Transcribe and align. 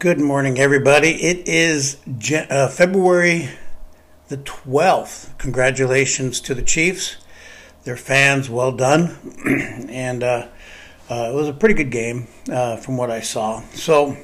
Good 0.00 0.18
morning, 0.18 0.58
everybody. 0.58 1.10
It 1.10 1.46
is 1.46 1.98
uh, 2.32 2.68
February 2.68 3.50
the 4.28 4.38
12th. 4.38 5.36
Congratulations 5.36 6.40
to 6.40 6.54
the 6.54 6.62
Chiefs, 6.62 7.18
their 7.84 7.98
fans. 7.98 8.48
Well 8.48 8.72
done. 8.72 9.18
and 9.90 10.22
uh, 10.22 10.48
uh, 11.10 11.14
it 11.30 11.34
was 11.34 11.48
a 11.48 11.52
pretty 11.52 11.74
good 11.74 11.90
game 11.90 12.28
uh, 12.50 12.78
from 12.78 12.96
what 12.96 13.10
I 13.10 13.20
saw. 13.20 13.60
So, 13.74 14.16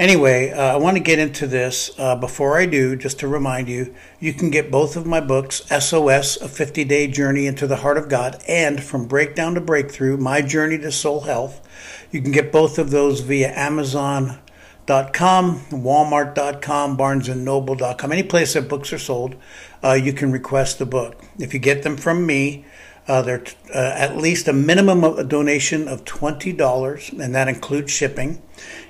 anyway, 0.00 0.50
uh, 0.50 0.74
I 0.74 0.76
want 0.78 0.96
to 0.96 1.00
get 1.00 1.20
into 1.20 1.46
this. 1.46 1.92
Uh, 1.96 2.16
before 2.16 2.58
I 2.58 2.66
do, 2.66 2.96
just 2.96 3.20
to 3.20 3.28
remind 3.28 3.68
you, 3.68 3.94
you 4.18 4.34
can 4.34 4.50
get 4.50 4.68
both 4.68 4.96
of 4.96 5.06
my 5.06 5.20
books 5.20 5.62
SOS, 5.68 6.38
A 6.38 6.48
50 6.48 6.82
Day 6.82 7.06
Journey 7.06 7.46
into 7.46 7.68
the 7.68 7.76
Heart 7.76 7.98
of 7.98 8.08
God, 8.08 8.42
and 8.48 8.82
From 8.82 9.06
Breakdown 9.06 9.54
to 9.54 9.60
Breakthrough, 9.60 10.16
My 10.16 10.42
Journey 10.42 10.76
to 10.78 10.90
Soul 10.90 11.20
Health. 11.20 11.64
You 12.10 12.20
can 12.20 12.32
get 12.32 12.50
both 12.50 12.80
of 12.80 12.90
those 12.90 13.20
via 13.20 13.56
Amazon 13.56 14.40
com, 14.88 15.60
Walmart.com, 15.70 16.96
BarnesandNoble.com, 16.96 18.12
any 18.12 18.22
place 18.22 18.54
that 18.54 18.68
books 18.68 18.92
are 18.92 18.98
sold, 18.98 19.36
uh, 19.84 19.92
you 19.92 20.12
can 20.12 20.32
request 20.32 20.78
the 20.78 20.86
book. 20.86 21.20
If 21.38 21.52
you 21.52 21.60
get 21.60 21.82
them 21.82 21.96
from 21.96 22.24
me, 22.24 22.64
uh, 23.06 23.22
they're 23.22 23.44
uh, 23.74 23.92
at 23.94 24.16
least 24.16 24.48
a 24.48 24.52
minimum 24.52 25.04
of 25.04 25.18
a 25.18 25.24
donation 25.24 25.88
of 25.88 26.04
twenty 26.04 26.52
dollars, 26.52 27.10
and 27.10 27.34
that 27.34 27.48
includes 27.48 27.92
shipping. 27.92 28.42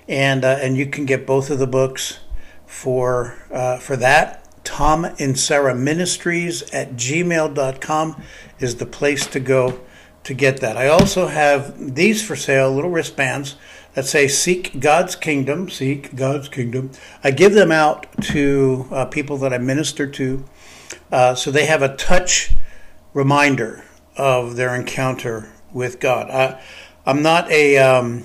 And 0.09 0.45
uh, 0.45 0.59
and 0.61 0.77
you 0.77 0.87
can 0.87 1.05
get 1.05 1.27
both 1.27 1.51
of 1.51 1.59
the 1.59 1.67
books 1.67 2.19
for 2.67 3.37
uh, 3.53 3.79
for 3.79 3.97
that. 3.97 4.45
Tom 4.65 5.05
and 5.05 5.39
Sarah 5.39 5.75
Ministries 5.75 6.63
at 6.73 6.93
gmail.com 6.93 8.23
is 8.59 8.77
the 8.77 8.87
place 8.87 9.27
to 9.29 9.41
go 9.41 9.81
to 10.25 10.35
get 10.35 10.61
that. 10.61 10.77
I 10.77 10.89
also 10.89 11.29
have 11.29 11.95
these 11.95 12.23
for 12.23 12.37
sale, 12.37 12.71
little 12.71 12.91
wristbands 12.91 13.57
that 13.99 14.07
say 14.07 14.29
seek 14.29 14.79
God's 14.79 15.17
kingdom, 15.17 15.69
seek 15.69 16.15
God's 16.15 16.49
kingdom. 16.49 16.93
I 17.25 17.33
give 17.33 17.53
them 17.53 17.73
out 17.73 18.07
to 18.27 18.87
uh, 18.93 19.07
people 19.07 19.39
that 19.39 19.53
I 19.53 19.59
minister 19.59 20.07
to 20.07 20.45
uh, 21.11 21.35
so 21.35 21.51
they 21.51 21.67
have 21.67 21.83
a 21.83 21.97
touch 21.97 22.55
reminder 23.13 23.85
of 24.17 24.55
their 24.55 24.73
encounter 24.77 25.51
with 25.73 25.99
God. 25.99 26.31
I, 26.31 26.63
I'm 27.07 27.23
not 27.23 27.51
a. 27.51 27.79
Um, 27.79 28.25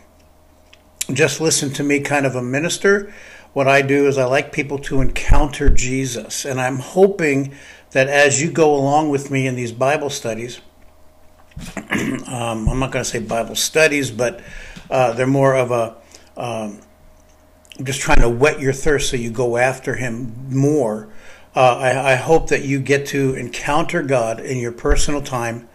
just 1.12 1.42
listen 1.42 1.72
to 1.72 1.82
me 1.84 2.02
kind 2.02 2.28
of 2.28 2.36
a 2.36 2.44
minister. 2.44 3.12
What 3.54 3.68
I 3.68 3.82
do 3.82 4.06
is 4.06 4.16
I 4.20 4.26
like 4.26 4.54
people 4.54 4.78
to 4.78 5.02
encounter 5.02 5.72
Jesus. 5.72 6.46
And 6.46 6.62
I'm 6.62 6.78
hoping 6.78 7.56
that 7.94 8.08
as 8.08 8.44
you 8.44 8.52
go 8.52 8.76
along 8.76 9.10
with 9.10 9.32
me 9.32 9.48
in 9.48 9.56
these 9.56 9.72
Bible 9.72 10.12
studies, 10.12 10.62
um, 12.28 12.70
I'm 12.70 12.80
not 12.80 12.92
going 12.92 13.04
to 13.04 13.10
say 13.10 13.20
Bible 13.20 13.56
studies, 13.56 14.12
but 14.12 14.42
uh, 14.90 15.14
they're 15.14 15.28
more 15.28 15.56
of 15.56 15.72
a 15.72 15.98
um, 16.38 16.82
just 17.84 18.02
trying 18.02 18.22
to 18.22 18.30
whet 18.30 18.60
your 18.60 18.74
thirst 18.74 19.10
so 19.10 19.18
you 19.18 19.30
go 19.30 19.58
after 19.58 19.96
Him 19.96 20.34
more. 20.50 21.10
Uh, 21.56 21.78
I, 21.78 22.14
I, 22.14 22.16
hope 22.16 22.50
that 22.50 22.64
you 22.64 22.80
get 22.80 23.08
to 23.08 23.34
encounter 23.34 24.04
God 24.04 24.40
in 24.40 24.58
your 24.58 24.72
personal 24.72 25.22
time 25.22 25.68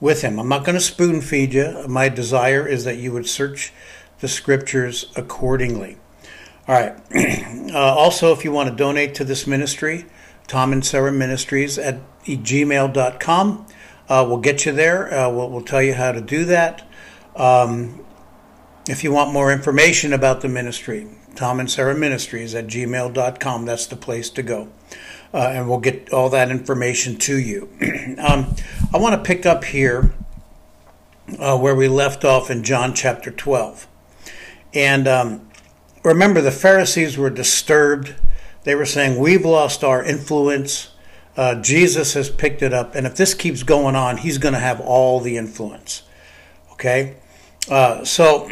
with 0.00 0.22
Him. 0.22 0.38
I'm 0.38 0.48
not 0.48 0.64
going 0.64 0.74
to 0.74 0.80
spoon 0.80 1.20
feed 1.20 1.52
you. 1.54 1.84
My 1.86 2.08
desire 2.08 2.66
is 2.66 2.84
that 2.84 2.96
you 2.96 3.12
would 3.12 3.28
search 3.28 3.72
the 4.20 4.28
Scriptures 4.28 5.12
accordingly. 5.16 5.98
All 6.66 6.74
right. 6.74 6.96
Uh, 7.68 7.94
also, 7.94 8.32
if 8.32 8.44
you 8.44 8.50
want 8.50 8.70
to 8.70 8.74
donate 8.74 9.14
to 9.14 9.24
this 9.24 9.46
ministry, 9.46 10.06
Tom 10.46 10.72
and 10.72 10.82
Sarah 10.82 11.12
Ministries 11.12 11.76
at 11.76 12.00
gmail.com. 12.24 13.66
Uh, 14.08 14.24
we'll 14.26 14.38
get 14.38 14.64
you 14.64 14.72
there. 14.72 15.12
Uh, 15.12 15.30
we'll, 15.30 15.50
we'll, 15.50 15.62
tell 15.62 15.82
you 15.82 15.94
how 15.94 16.12
to 16.12 16.20
do 16.20 16.44
that. 16.46 16.88
Um, 17.36 18.04
if 18.88 19.04
you 19.04 19.12
want 19.12 19.32
more 19.32 19.52
information 19.52 20.12
about 20.12 20.40
the 20.40 20.48
ministry, 20.48 21.06
Tom 21.34 21.60
and 21.60 21.70
Sarah 21.70 21.94
Ministries 21.94 22.54
at 22.54 22.66
gmail.com. 22.66 23.66
That's 23.66 23.86
the 23.86 23.96
place 23.96 24.30
to 24.30 24.42
go. 24.42 24.68
Uh, 25.32 25.50
and 25.52 25.68
we'll 25.68 25.78
get 25.78 26.10
all 26.10 26.30
that 26.30 26.50
information 26.50 27.16
to 27.16 27.36
you. 27.36 27.68
um, 28.18 28.54
I 28.94 28.98
want 28.98 29.14
to 29.14 29.22
pick 29.22 29.44
up 29.44 29.64
here 29.64 30.12
uh, 31.38 31.58
where 31.58 31.74
we 31.74 31.86
left 31.86 32.24
off 32.24 32.50
in 32.50 32.64
John 32.64 32.94
chapter 32.94 33.30
12. 33.30 33.86
And 34.72 35.06
um, 35.06 35.50
remember, 36.02 36.40
the 36.40 36.50
Pharisees 36.50 37.18
were 37.18 37.30
disturbed. 37.30 38.14
They 38.64 38.74
were 38.74 38.86
saying, 38.86 39.20
We've 39.20 39.44
lost 39.44 39.84
our 39.84 40.02
influence. 40.02 40.90
Uh, 41.38 41.54
Jesus 41.54 42.14
has 42.14 42.28
picked 42.28 42.62
it 42.62 42.74
up, 42.74 42.96
and 42.96 43.06
if 43.06 43.14
this 43.14 43.32
keeps 43.32 43.62
going 43.62 43.94
on, 43.94 44.16
he's 44.16 44.38
going 44.38 44.54
to 44.54 44.60
have 44.60 44.80
all 44.80 45.20
the 45.20 45.36
influence. 45.36 46.02
Okay? 46.72 47.14
Uh, 47.70 48.04
so, 48.04 48.48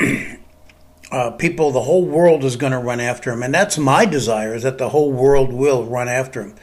uh, 1.11 1.33
people, 1.33 1.73
the 1.73 1.83
whole 1.83 2.07
world 2.07 2.45
is 2.45 2.55
going 2.55 2.71
to 2.71 2.79
run 2.79 3.01
after 3.01 3.33
him, 3.33 3.43
and 3.43 3.53
that's 3.53 3.77
my 3.77 4.05
desire, 4.05 4.55
is 4.55 4.63
that 4.63 4.79
the 4.79 4.91
whole 4.91 5.11
world 5.11 5.53
will 5.53 5.85
run 5.85 6.07
after 6.07 6.41
him. 6.41 6.55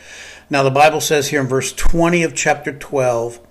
Now, 0.50 0.64
the 0.64 0.72
Bible 0.72 1.02
says 1.02 1.28
here 1.28 1.42
in 1.42 1.48
verse 1.48 1.74
20 1.74 2.24
of 2.24 2.34
chapter 2.34 2.72
12, 2.72 3.42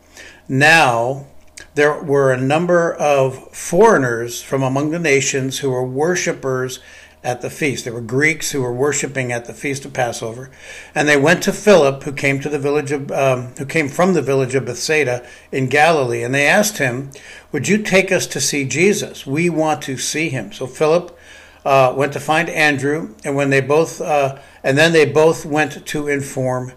now 0.49 1.27
there 1.75 2.03
were 2.03 2.33
a 2.33 2.41
number 2.41 2.95
of 2.95 3.55
foreigners 3.55 4.41
from 4.41 4.63
among 4.63 4.93
the 4.93 4.99
nations 4.99 5.59
who 5.59 5.69
were 5.69 5.85
worshippers 5.85 6.81
at 7.25 7.41
the 7.41 7.51
feast. 7.51 7.85
There 7.85 7.93
were 7.93 8.01
Greeks 8.01 8.51
who 8.51 8.63
were 8.63 8.73
worshiping 8.73 9.31
at 9.31 9.45
the 9.45 9.55
feast 9.55 9.85
of 9.85 9.93
Passover, 9.93 10.51
and 10.95 11.09
they 11.09 11.17
went 11.17 11.43
to 11.45 11.53
Philip, 11.53 12.03
who 12.03 12.13
came 12.13 12.41
to 12.41 12.49
the 12.49 12.59
village 12.59 12.91
of, 12.91 13.13
um, 13.13 13.53
who 13.59 13.65
came 13.65 13.89
from 13.89 14.15
the 14.15 14.23
village 14.23 14.55
of 14.55 14.65
Bethsaida 14.65 15.25
in 15.51 15.69
Galilee, 15.69 16.23
and 16.23 16.35
they 16.35 16.47
asked 16.47 16.79
him, 16.79 17.11
"Would 17.53 17.69
you 17.69 17.79
take 17.79 18.11
us 18.11 18.27
to 18.29 18.41
see 18.41 18.65
Jesus? 18.65 19.27
We 19.27 19.49
want 19.49 19.83
to 19.83 19.97
see 19.97 20.31
him." 20.31 20.53
So 20.53 20.67
Philip 20.67 21.17
uh, 21.65 21.95
went 21.97 22.13
to 22.15 22.21
find 22.21 22.49
Andrew, 22.51 23.15
and 23.25 23.37
when 23.37 23.51
they 23.51 23.61
both, 23.61 24.01
uh, 24.01 24.37
and 24.65 24.77
then 24.77 24.93
they 24.93 25.05
both 25.05 25.47
went 25.47 25.87
to 25.87 26.09
inform 26.09 26.73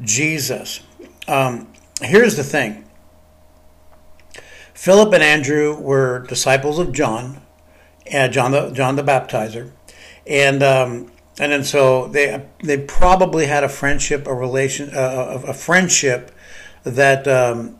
Jesus. 0.00 0.80
Um, 1.28 1.68
here's 2.00 2.36
the 2.36 2.44
thing. 2.44 2.84
Philip 4.72 5.12
and 5.12 5.22
Andrew 5.22 5.76
were 5.76 6.20
disciples 6.20 6.78
of 6.78 6.92
John, 6.92 7.40
uh, 8.12 8.28
John 8.28 8.50
the 8.50 8.70
John 8.70 8.96
the 8.96 9.02
Baptizer, 9.02 9.70
and 10.26 10.62
um, 10.62 11.10
and 11.38 11.52
then 11.52 11.64
so 11.64 12.08
they 12.08 12.44
they 12.62 12.78
probably 12.78 13.46
had 13.46 13.64
a 13.64 13.68
friendship, 13.68 14.26
a 14.26 14.34
relation, 14.34 14.90
uh, 14.94 15.42
a 15.46 15.54
friendship 15.54 16.30
that 16.84 17.26
um, 17.26 17.78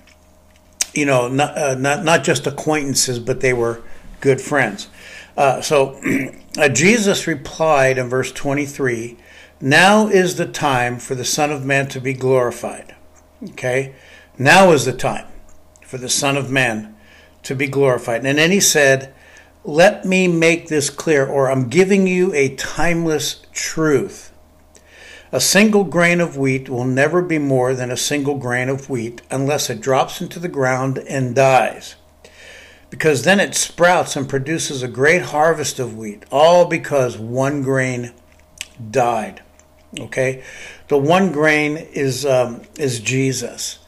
you 0.95 1.07
know 1.07 1.29
not, 1.29 1.57
uh, 1.57 1.75
not 1.75 2.05
not 2.05 2.25
just 2.25 2.47
acquaintances, 2.47 3.19
but 3.19 3.41
they 3.41 3.53
were 3.53 3.83
good 4.21 4.41
friends. 4.41 4.89
Uh, 5.37 5.61
so 5.61 6.01
uh, 6.59 6.69
Jesus 6.69 7.27
replied 7.27 7.99
in 7.99 8.09
verse 8.09 8.33
twenty 8.33 8.67
three. 8.67 9.17
Now 9.61 10.09
is 10.09 10.37
the 10.37 10.47
time 10.47 10.99
for 10.99 11.15
the 11.15 11.25
Son 11.25 11.51
of 11.51 11.65
Man 11.65 11.89
to 11.89 12.01
be 12.01 12.13
glorified. 12.13 12.95
Okay? 13.51 13.95
Now 14.37 14.73
is 14.73 14.85
the 14.85 14.93
time 14.93 15.27
for 15.83 15.97
the 15.97 16.09
Son 16.09 16.37
of 16.37 16.51
Man 16.51 16.95
to 17.45 17.55
be 17.55 17.69
glorified. 17.69 18.27
And 18.27 18.39
then 18.39 18.51
he 18.51 18.61
said, 18.61 19.14
let 19.65 20.05
me 20.05 20.29
make 20.29 20.69
this 20.69 20.91
clear, 20.91 21.27
or 21.27 21.51
I'm 21.51 21.69
giving 21.69 22.07
you 22.07 22.33
a 22.35 22.55
timeless 22.55 23.47
truth. 23.53 24.31
A 25.33 25.41
single 25.41 25.85
grain 25.85 26.21
of 26.21 26.37
wheat 26.37 26.69
will 26.69 26.85
never 26.85 27.23
be 27.23 27.39
more 27.39 27.75
than 27.75 27.91
a 27.91 27.97
single 27.97 28.37
grain 28.37 28.69
of 28.69 28.89
wheat 28.89 29.23
unless 29.31 29.69
it 29.71 29.81
drops 29.81 30.21
into 30.21 30.39
the 30.39 30.49
ground 30.49 30.99
and 31.09 31.35
dies. 31.35 31.97
Because 32.91 33.25
then 33.25 33.41
it 33.41 33.57
sprouts 33.57 34.15
and 34.15 34.29
produces 34.29 34.83
a 34.83 34.89
great 34.89 35.23
harvest 35.23 35.81
of 35.81 35.97
wheat, 35.97 36.25
all 36.31 36.67
because 36.67 37.19
one 37.19 37.63
grain 37.63 38.13
died. 38.91 39.43
Okay? 39.99 40.45
The 40.89 40.99
one 40.99 41.33
grain 41.33 41.79
is, 41.79 42.25
um, 42.25 42.63
is 42.79 43.01
Jesus. 43.01 43.79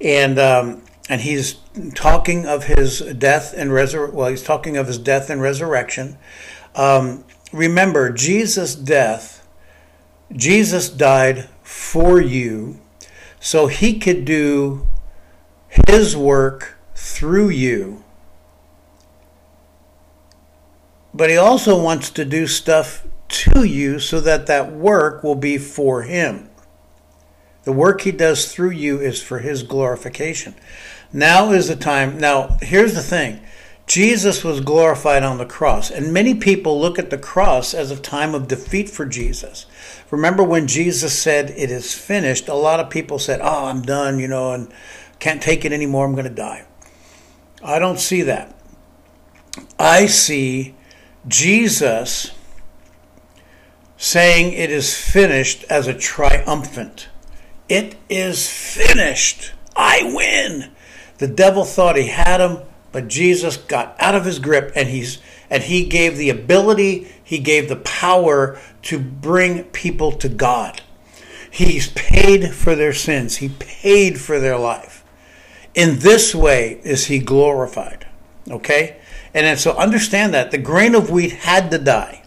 And 0.00 0.38
um, 0.38 0.82
and 1.08 1.20
he's 1.22 1.56
talking 1.94 2.46
of 2.46 2.64
his 2.64 3.00
death 3.00 3.54
and 3.56 3.72
resurrection. 3.72 4.16
Well, 4.16 4.28
he's 4.28 4.42
talking 4.42 4.76
of 4.76 4.86
his 4.86 4.98
death 4.98 5.30
and 5.30 5.42
resurrection. 5.42 6.16
Um, 6.74 7.24
remember, 7.52 8.10
Jesus' 8.10 8.74
death, 8.74 9.46
Jesus 10.32 10.88
died 10.88 11.48
for 11.62 12.20
you 12.20 12.80
so 13.40 13.66
he 13.66 13.98
could 13.98 14.24
do 14.24 14.86
his 15.88 16.16
work 16.16 16.76
through 16.94 17.48
you. 17.48 18.04
But 21.14 21.28
he 21.28 21.36
also 21.36 21.82
wants 21.82 22.10
to 22.10 22.24
do 22.24 22.46
stuff 22.46 23.06
to 23.28 23.64
you 23.64 23.98
so 23.98 24.20
that 24.20 24.46
that 24.46 24.72
work 24.72 25.22
will 25.22 25.34
be 25.34 25.58
for 25.58 26.02
him. 26.02 26.48
The 27.64 27.72
work 27.72 28.02
he 28.02 28.12
does 28.12 28.52
through 28.52 28.70
you 28.70 29.00
is 29.00 29.22
for 29.22 29.38
his 29.38 29.62
glorification. 29.62 30.54
Now 31.12 31.52
is 31.52 31.68
the 31.68 31.76
time. 31.76 32.18
Now, 32.18 32.56
here's 32.62 32.94
the 32.94 33.02
thing 33.02 33.40
Jesus 33.86 34.42
was 34.42 34.60
glorified 34.60 35.22
on 35.22 35.38
the 35.38 35.46
cross, 35.46 35.90
and 35.90 36.12
many 36.12 36.34
people 36.34 36.80
look 36.80 36.98
at 36.98 37.10
the 37.10 37.18
cross 37.18 37.74
as 37.74 37.90
a 37.90 37.96
time 37.96 38.34
of 38.34 38.48
defeat 38.48 38.88
for 38.88 39.04
Jesus. 39.04 39.66
Remember 40.10 40.42
when 40.42 40.66
Jesus 40.66 41.18
said, 41.18 41.50
It 41.50 41.70
is 41.70 41.94
finished? 41.94 42.48
A 42.48 42.54
lot 42.54 42.80
of 42.80 42.90
people 42.90 43.18
said, 43.18 43.40
Oh, 43.42 43.66
I'm 43.66 43.82
done, 43.82 44.18
you 44.18 44.28
know, 44.28 44.52
and 44.52 44.72
can't 45.18 45.42
take 45.42 45.64
it 45.64 45.72
anymore. 45.72 46.06
I'm 46.06 46.12
going 46.12 46.24
to 46.24 46.30
die. 46.30 46.64
I 47.62 47.78
don't 47.78 48.00
see 48.00 48.22
that. 48.22 48.54
I 49.78 50.06
see 50.06 50.74
Jesus 51.28 52.32
saying 53.96 54.52
it 54.52 54.70
is 54.70 54.98
finished 54.98 55.64
as 55.70 55.86
a 55.86 55.94
triumphant. 55.94 57.08
It 57.68 57.94
is 58.08 58.50
finished. 58.50 59.52
I 59.76 60.12
win. 60.14 60.71
The 61.22 61.28
devil 61.28 61.64
thought 61.64 61.94
he 61.94 62.08
had 62.08 62.40
him, 62.40 62.64
but 62.90 63.06
Jesus 63.06 63.56
got 63.56 63.94
out 64.00 64.16
of 64.16 64.24
his 64.24 64.40
grip 64.40 64.72
and 64.74 64.88
he's 64.88 65.18
and 65.48 65.62
he 65.62 65.84
gave 65.84 66.16
the 66.16 66.30
ability, 66.30 67.12
he 67.22 67.38
gave 67.38 67.68
the 67.68 67.76
power 67.76 68.58
to 68.82 68.98
bring 68.98 69.62
people 69.66 70.10
to 70.10 70.28
God. 70.28 70.82
He's 71.48 71.90
paid 71.90 72.52
for 72.52 72.74
their 72.74 72.92
sins. 72.92 73.36
He 73.36 73.50
paid 73.50 74.20
for 74.20 74.40
their 74.40 74.58
life. 74.58 75.04
In 75.76 76.00
this 76.00 76.34
way 76.34 76.80
is 76.82 77.06
he 77.06 77.20
glorified. 77.20 78.04
Okay? 78.50 78.96
And 79.32 79.56
so 79.60 79.76
understand 79.76 80.34
that 80.34 80.50
the 80.50 80.58
grain 80.58 80.96
of 80.96 81.08
wheat 81.08 81.30
had 81.30 81.70
to 81.70 81.78
die. 81.78 82.24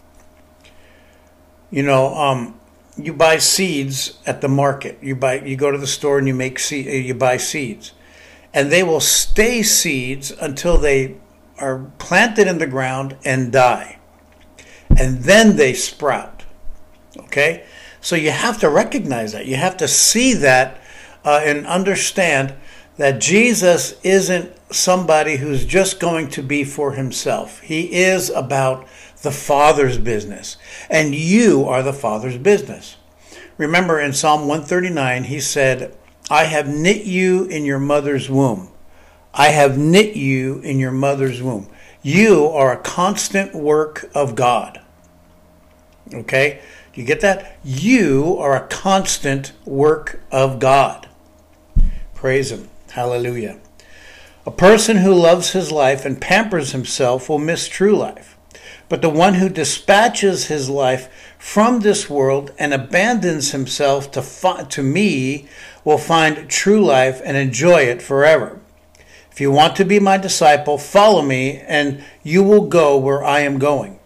You 1.69 1.83
know, 1.83 2.15
um, 2.15 2.57
you 2.95 3.11
buy 3.11 3.39
seeds 3.39 4.19
at 4.25 4.39
the 4.39 4.47
market. 4.47 4.99
You 5.01 5.17
buy, 5.17 5.41
you 5.41 5.57
go 5.57 5.69
to 5.69 5.77
the 5.77 5.85
store 5.85 6.17
and 6.17 6.29
you 6.29 6.33
make 6.33 6.59
seed, 6.59 6.85
you 6.85 7.13
buy 7.13 7.35
seeds, 7.35 7.91
and 8.55 8.71
they 8.71 8.81
will 8.81 9.01
stay 9.01 9.61
seeds 9.61 10.31
until 10.31 10.77
they 10.77 11.17
are 11.59 11.91
planted 11.99 12.47
in 12.47 12.57
the 12.57 12.65
ground 12.65 13.17
and 13.25 13.51
die, 13.51 13.99
and 14.97 15.23
then 15.23 15.57
they 15.57 15.73
sprout. 15.73 16.43
Okay, 17.17 17.65
so 17.99 18.15
you 18.15 18.31
have 18.31 18.59
to 18.61 18.69
recognize 18.69 19.33
that. 19.33 19.45
You 19.45 19.57
have 19.57 19.75
to 19.77 19.87
see 19.87 20.33
that 20.33 20.81
uh, 21.25 21.41
and 21.43 21.67
understand 21.67 22.55
that 22.97 23.19
Jesus 23.19 23.99
isn't 24.03 24.53
somebody 24.73 25.35
who's 25.35 25.65
just 25.65 25.99
going 25.99 26.29
to 26.29 26.41
be 26.41 26.63
for 26.63 26.93
himself. 26.93 27.59
He 27.59 27.93
is 27.93 28.29
about 28.29 28.87
the 29.21 29.31
Father's 29.31 29.97
business, 29.97 30.55
and 30.89 31.13
you 31.13 31.65
are 31.67 31.83
the 31.83 31.93
Father's 31.93 32.37
business. 32.37 32.95
Remember 33.57 33.99
in 33.99 34.13
Psalm 34.13 34.41
139, 34.47 35.25
he 35.25 35.39
said, 35.41 35.95
I 36.29 36.45
have 36.45 36.67
knit 36.67 37.05
you 37.05 37.45
in 37.45 37.65
your 37.65 37.79
mother's 37.79 38.29
womb. 38.29 38.69
I 39.33 39.49
have 39.49 39.77
knit 39.77 40.15
you 40.15 40.59
in 40.59 40.79
your 40.79 40.91
mother's 40.91 41.41
womb. 41.41 41.67
You 42.01 42.45
are 42.47 42.71
a 42.71 42.81
constant 42.81 43.53
work 43.53 44.09
of 44.15 44.35
God. 44.35 44.81
Okay? 46.13 46.61
You 46.93 47.03
get 47.03 47.21
that? 47.21 47.57
You 47.63 48.37
are 48.39 48.55
a 48.55 48.67
constant 48.67 49.51
work 49.65 50.21
of 50.31 50.59
God. 50.59 51.09
Praise 52.13 52.51
Him. 52.51 52.69
Hallelujah. 52.91 53.59
A 54.45 54.51
person 54.51 54.97
who 54.97 55.13
loves 55.13 55.51
his 55.51 55.71
life 55.71 56.05
and 56.05 56.21
pampers 56.21 56.71
himself 56.71 57.27
will 57.27 57.39
miss 57.39 57.67
true 57.67 57.97
life. 57.97 58.37
But 58.87 59.01
the 59.01 59.09
one 59.09 59.33
who 59.35 59.49
dispatches 59.49 60.45
his 60.45 60.69
life 60.69 61.24
from 61.45 61.81
this 61.81 62.09
world 62.09 62.51
and 62.57 62.73
abandons 62.73 63.51
himself 63.51 64.09
to, 64.09 64.19
fi- 64.19 64.63
to 64.63 64.81
me 64.81 65.47
will 65.83 65.99
find 65.99 66.49
true 66.49 66.83
life 66.83 67.21
and 67.23 67.37
enjoy 67.37 67.81
it 67.83 68.01
forever. 68.01 68.59
If 69.31 69.39
you 69.39 69.51
want 69.51 69.75
to 69.75 69.85
be 69.85 69.99
my 69.99 70.17
disciple, 70.17 70.79
follow 70.79 71.21
me, 71.21 71.59
and 71.59 72.03
you 72.23 72.41
will 72.41 72.65
go 72.65 72.97
where 72.97 73.23
I 73.23 73.41
am 73.41 73.59
going. 73.59 73.99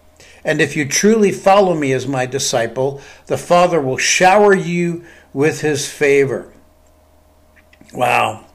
And 0.44 0.60
if 0.60 0.76
you 0.76 0.86
truly 0.86 1.32
follow 1.32 1.74
me 1.74 1.94
as 1.94 2.06
my 2.06 2.26
disciple, 2.26 3.02
the 3.28 3.38
Father 3.38 3.80
will 3.80 3.98
shower 3.98 4.54
you 4.54 5.06
with 5.32 5.62
his 5.62 5.90
favor. 5.90 6.52
Wow 7.94 8.48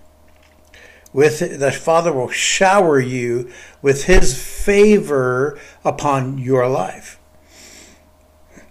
with 1.14 1.58
the 1.58 1.72
Father 1.72 2.12
will 2.12 2.28
shower 2.28 2.98
you 3.00 3.48
with 3.80 4.04
His 4.04 4.36
favor 4.36 5.58
upon 5.84 6.38
your 6.38 6.68
life. 6.68 7.20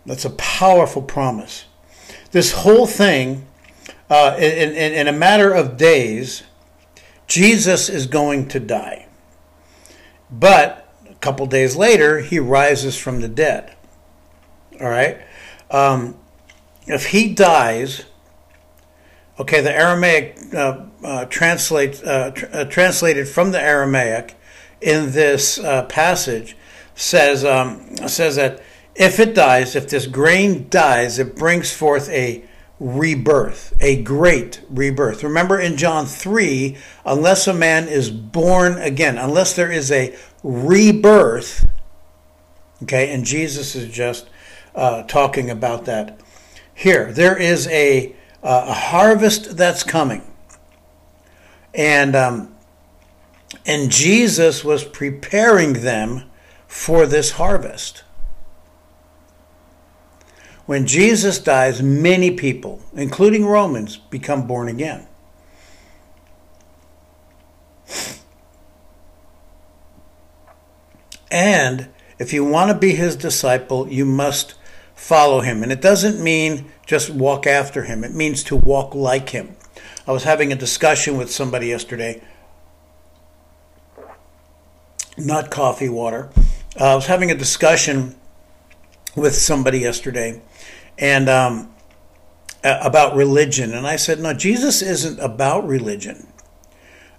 That's 0.05 0.25
a 0.25 0.31
powerful 0.31 1.01
promise. 1.01 1.65
This 2.31 2.51
whole 2.51 2.87
thing, 2.87 3.45
uh, 4.09 4.35
in, 4.37 4.71
in, 4.71 4.93
in 4.93 5.07
a 5.07 5.13
matter 5.13 5.51
of 5.53 5.77
days, 5.77 6.43
Jesus 7.27 7.89
is 7.89 8.07
going 8.07 8.47
to 8.49 8.59
die. 8.59 9.07
But 10.29 10.87
a 11.09 11.15
couple 11.15 11.45
days 11.45 11.75
later, 11.75 12.19
he 12.19 12.39
rises 12.39 12.97
from 12.97 13.21
the 13.21 13.27
dead. 13.27 13.75
All 14.81 14.89
right? 14.89 15.21
Um, 15.71 16.17
if 16.85 17.07
he 17.07 17.33
dies, 17.33 18.05
Okay, 19.39 19.61
the 19.61 19.75
Aramaic 19.75 20.37
uh, 20.53 20.83
uh, 21.03 21.25
translates 21.25 22.03
uh, 22.03 22.31
tr- 22.35 22.45
uh, 22.53 22.65
translated 22.65 23.27
from 23.27 23.51
the 23.51 23.59
Aramaic 23.59 24.35
in 24.79 25.11
this 25.11 25.57
uh, 25.57 25.85
passage 25.85 26.55
says 26.93 27.43
um, 27.43 27.97
says 28.07 28.35
that 28.35 28.61
if 28.95 29.19
it 29.19 29.33
dies, 29.33 29.75
if 29.75 29.89
this 29.89 30.07
grain 30.07 30.67
dies, 30.69 31.19
it 31.19 31.35
brings 31.35 31.71
forth 31.71 32.09
a 32.09 32.43
rebirth, 32.79 33.73
a 33.79 34.01
great 34.01 34.61
rebirth. 34.69 35.23
Remember 35.23 35.59
in 35.59 35.77
John 35.77 36.05
3, 36.05 36.77
unless 37.05 37.47
a 37.47 37.53
man 37.53 37.87
is 37.87 38.09
born 38.11 38.77
again, 38.77 39.17
unless 39.17 39.55
there 39.55 39.71
is 39.71 39.91
a 39.91 40.15
rebirth, 40.43 41.67
okay, 42.83 43.13
and 43.13 43.25
Jesus 43.25 43.75
is 43.75 43.93
just 43.93 44.29
uh, 44.75 45.03
talking 45.03 45.49
about 45.49 45.85
that 45.85 46.19
here. 46.73 47.11
There 47.11 47.37
is 47.37 47.67
a 47.67 48.15
uh, 48.43 48.65
a 48.67 48.73
harvest 48.73 49.55
that's 49.55 49.83
coming. 49.83 50.21
And, 51.73 52.15
um, 52.15 52.53
and 53.65 53.89
Jesus 53.89 54.63
was 54.63 54.83
preparing 54.83 55.73
them 55.81 56.29
for 56.67 57.05
this 57.05 57.31
harvest. 57.31 58.03
When 60.65 60.87
Jesus 60.87 61.39
dies, 61.39 61.81
many 61.81 62.31
people, 62.31 62.81
including 62.93 63.45
Romans, 63.45 63.97
become 63.97 64.47
born 64.47 64.69
again. 64.69 65.07
And 71.29 71.89
if 72.19 72.31
you 72.31 72.45
want 72.45 72.71
to 72.71 72.77
be 72.77 72.93
his 72.93 73.15
disciple, 73.15 73.89
you 73.89 74.05
must 74.05 74.53
follow 74.95 75.41
him. 75.41 75.63
And 75.63 75.71
it 75.71 75.81
doesn't 75.81 76.23
mean 76.23 76.71
just 76.85 77.09
walk 77.09 77.45
after 77.47 77.83
him, 77.83 78.03
it 78.03 78.13
means 78.13 78.43
to 78.45 78.55
walk 78.55 78.95
like 78.95 79.29
him. 79.29 79.55
I 80.07 80.11
was 80.11 80.23
having 80.23 80.51
a 80.51 80.55
discussion 80.55 81.17
with 81.17 81.31
somebody 81.31 81.67
yesterday, 81.67 82.21
not 85.17 85.49
coffee, 85.49 85.89
water. 85.89 86.29
Uh, 86.79 86.91
I 86.91 86.95
was 86.95 87.07
having 87.07 87.31
a 87.31 87.35
discussion 87.35 88.15
with 89.15 89.35
somebody 89.35 89.79
yesterday 89.79 90.41
and 90.97 91.29
um, 91.29 91.73
about 92.63 93.15
religion. 93.15 93.73
And 93.73 93.85
I 93.85 93.95
said, 93.95 94.19
no, 94.19 94.33
Jesus 94.33 94.81
isn't 94.81 95.19
about 95.19 95.67
religion. 95.67 96.27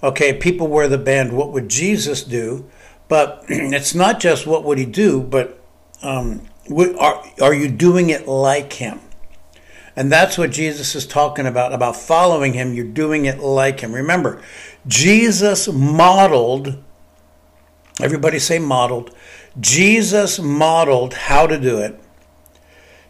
Okay, 0.03 0.35
people 0.35 0.69
wear 0.69 0.89
the 0.89 0.99
band, 0.99 1.33
what 1.33 1.53
would 1.53 1.69
Jesus 1.69 2.23
do? 2.23 2.69
But 3.09 3.45
it's 3.49 3.95
not 3.95 4.21
just 4.21 4.47
what 4.47 4.65
would 4.65 4.79
he 4.79 4.87
do, 4.87 5.23
but 5.23 5.61
um, 6.03 6.43
are, 6.99 7.25
are 7.41 7.55
you 7.55 7.69
doing 7.69 8.11
it 8.11 8.27
like 8.29 8.75
him? 8.75 9.01
And 9.97 10.11
that's 10.11 10.37
what 10.37 10.51
Jesus 10.51 10.95
is 10.95 11.07
talking 11.07 11.47
about, 11.47 11.73
about 11.73 11.97
following 11.97 12.53
him. 12.53 12.75
You're 12.75 12.85
doing 12.85 13.27
it 13.27 13.39
like 13.39 13.81
him. 13.81 13.95
Remember, 13.95 14.43
Jesus 14.87 15.69
modeled, 15.69 16.83
everybody 18.01 18.41
say 18.41 18.59
modeled. 18.59 19.15
Jesus 19.61 20.41
modeled 20.41 21.15
how 21.15 21.47
to 21.47 21.61
do 21.61 21.79
it. 21.79 22.01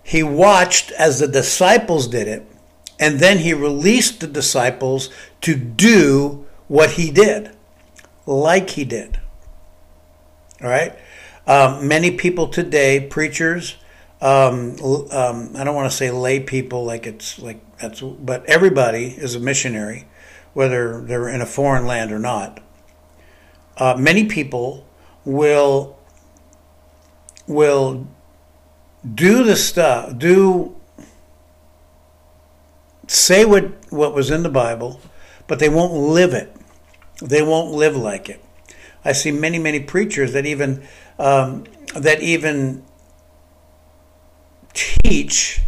He 0.04 0.22
watched 0.22 0.92
as 0.92 1.18
the 1.18 1.26
disciples 1.26 2.06
did 2.06 2.28
it, 2.28 2.46
and 3.00 3.18
then 3.18 3.38
he 3.38 3.54
released 3.54 4.20
the 4.20 4.26
disciples 4.26 5.08
to 5.40 5.56
do 5.56 6.46
what 6.68 6.92
he 6.92 7.10
did, 7.10 7.56
like 8.26 8.70
he 8.70 8.84
did. 8.84 9.18
All 10.62 10.68
right? 10.68 10.96
Um, 11.46 11.88
many 11.88 12.10
people 12.10 12.48
today, 12.48 13.00
preachers, 13.00 13.76
um, 14.20 14.76
um, 15.10 15.52
I 15.56 15.64
don't 15.64 15.74
want 15.74 15.90
to 15.90 15.96
say 15.96 16.10
lay 16.10 16.40
people 16.40 16.84
like 16.84 17.06
it's 17.06 17.38
like 17.38 17.60
that's, 17.78 18.00
but 18.00 18.44
everybody 18.46 19.06
is 19.06 19.34
a 19.34 19.40
missionary, 19.40 20.06
whether 20.52 21.00
they're 21.00 21.28
in 21.28 21.40
a 21.40 21.46
foreign 21.46 21.86
land 21.86 22.12
or 22.12 22.18
not. 22.18 22.60
Uh, 23.76 23.96
many 23.98 24.26
people 24.26 24.86
will 25.24 25.98
will 27.46 28.06
do 29.12 29.44
the 29.44 29.56
stuff, 29.56 30.16
do 30.18 30.76
say 33.06 33.44
what 33.44 33.92
what 33.92 34.14
was 34.14 34.30
in 34.30 34.42
the 34.42 34.48
Bible, 34.48 35.00
but 35.46 35.58
they 35.58 35.68
won't 35.68 35.92
live 35.92 36.32
it. 36.32 36.54
They 37.22 37.42
won't 37.42 37.72
live 37.72 37.96
like 37.96 38.28
it. 38.28 38.42
I 39.04 39.12
see 39.12 39.30
many 39.30 39.58
many 39.58 39.80
preachers 39.80 40.32
that 40.32 40.46
even 40.46 40.86
um, 41.18 41.64
that 41.94 42.22
even 42.22 42.84
teach 44.72 45.60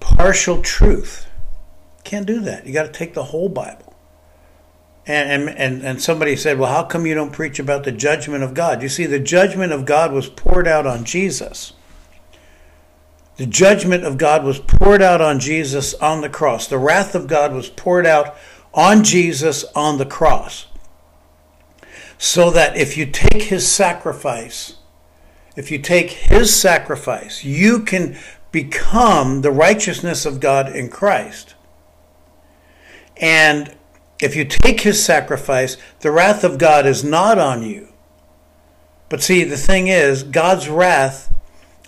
partial 0.00 0.62
truth. 0.62 1.26
Can't 2.04 2.26
do 2.26 2.40
that. 2.40 2.66
You 2.66 2.72
got 2.72 2.84
to 2.84 2.92
take 2.92 3.14
the 3.14 3.24
whole 3.24 3.48
Bible. 3.48 3.94
And, 5.04 5.48
and, 5.48 5.58
and, 5.58 5.82
and 5.82 6.02
somebody 6.02 6.36
said, 6.36 6.58
well, 6.58 6.72
how 6.72 6.84
come 6.84 7.06
you 7.06 7.14
don't 7.14 7.32
preach 7.32 7.58
about 7.58 7.82
the 7.82 7.90
judgment 7.90 8.44
of 8.44 8.54
God? 8.54 8.82
You 8.82 8.88
see, 8.88 9.06
the 9.06 9.18
judgment 9.18 9.72
of 9.72 9.84
God 9.84 10.12
was 10.12 10.28
poured 10.28 10.68
out 10.68 10.86
on 10.86 11.04
Jesus. 11.04 11.72
The 13.42 13.48
judgment 13.48 14.04
of 14.04 14.18
God 14.18 14.44
was 14.44 14.60
poured 14.60 15.02
out 15.02 15.20
on 15.20 15.40
Jesus 15.40 15.94
on 15.94 16.20
the 16.20 16.28
cross. 16.28 16.68
The 16.68 16.78
wrath 16.78 17.16
of 17.16 17.26
God 17.26 17.52
was 17.52 17.68
poured 17.68 18.06
out 18.06 18.36
on 18.72 19.02
Jesus 19.02 19.64
on 19.74 19.98
the 19.98 20.06
cross. 20.06 20.68
So 22.18 22.52
that 22.52 22.76
if 22.76 22.96
you 22.96 23.04
take 23.04 23.42
his 23.42 23.66
sacrifice, 23.66 24.76
if 25.56 25.72
you 25.72 25.80
take 25.80 26.10
his 26.10 26.54
sacrifice, 26.54 27.42
you 27.42 27.80
can 27.80 28.16
become 28.52 29.40
the 29.40 29.50
righteousness 29.50 30.24
of 30.24 30.38
God 30.38 30.68
in 30.68 30.88
Christ. 30.88 31.56
And 33.16 33.76
if 34.20 34.36
you 34.36 34.44
take 34.44 34.82
his 34.82 35.04
sacrifice, 35.04 35.76
the 35.98 36.12
wrath 36.12 36.44
of 36.44 36.58
God 36.58 36.86
is 36.86 37.02
not 37.02 37.38
on 37.38 37.64
you. 37.64 37.88
But 39.08 39.20
see, 39.20 39.42
the 39.42 39.56
thing 39.56 39.88
is, 39.88 40.22
God's 40.22 40.68
wrath, 40.68 41.28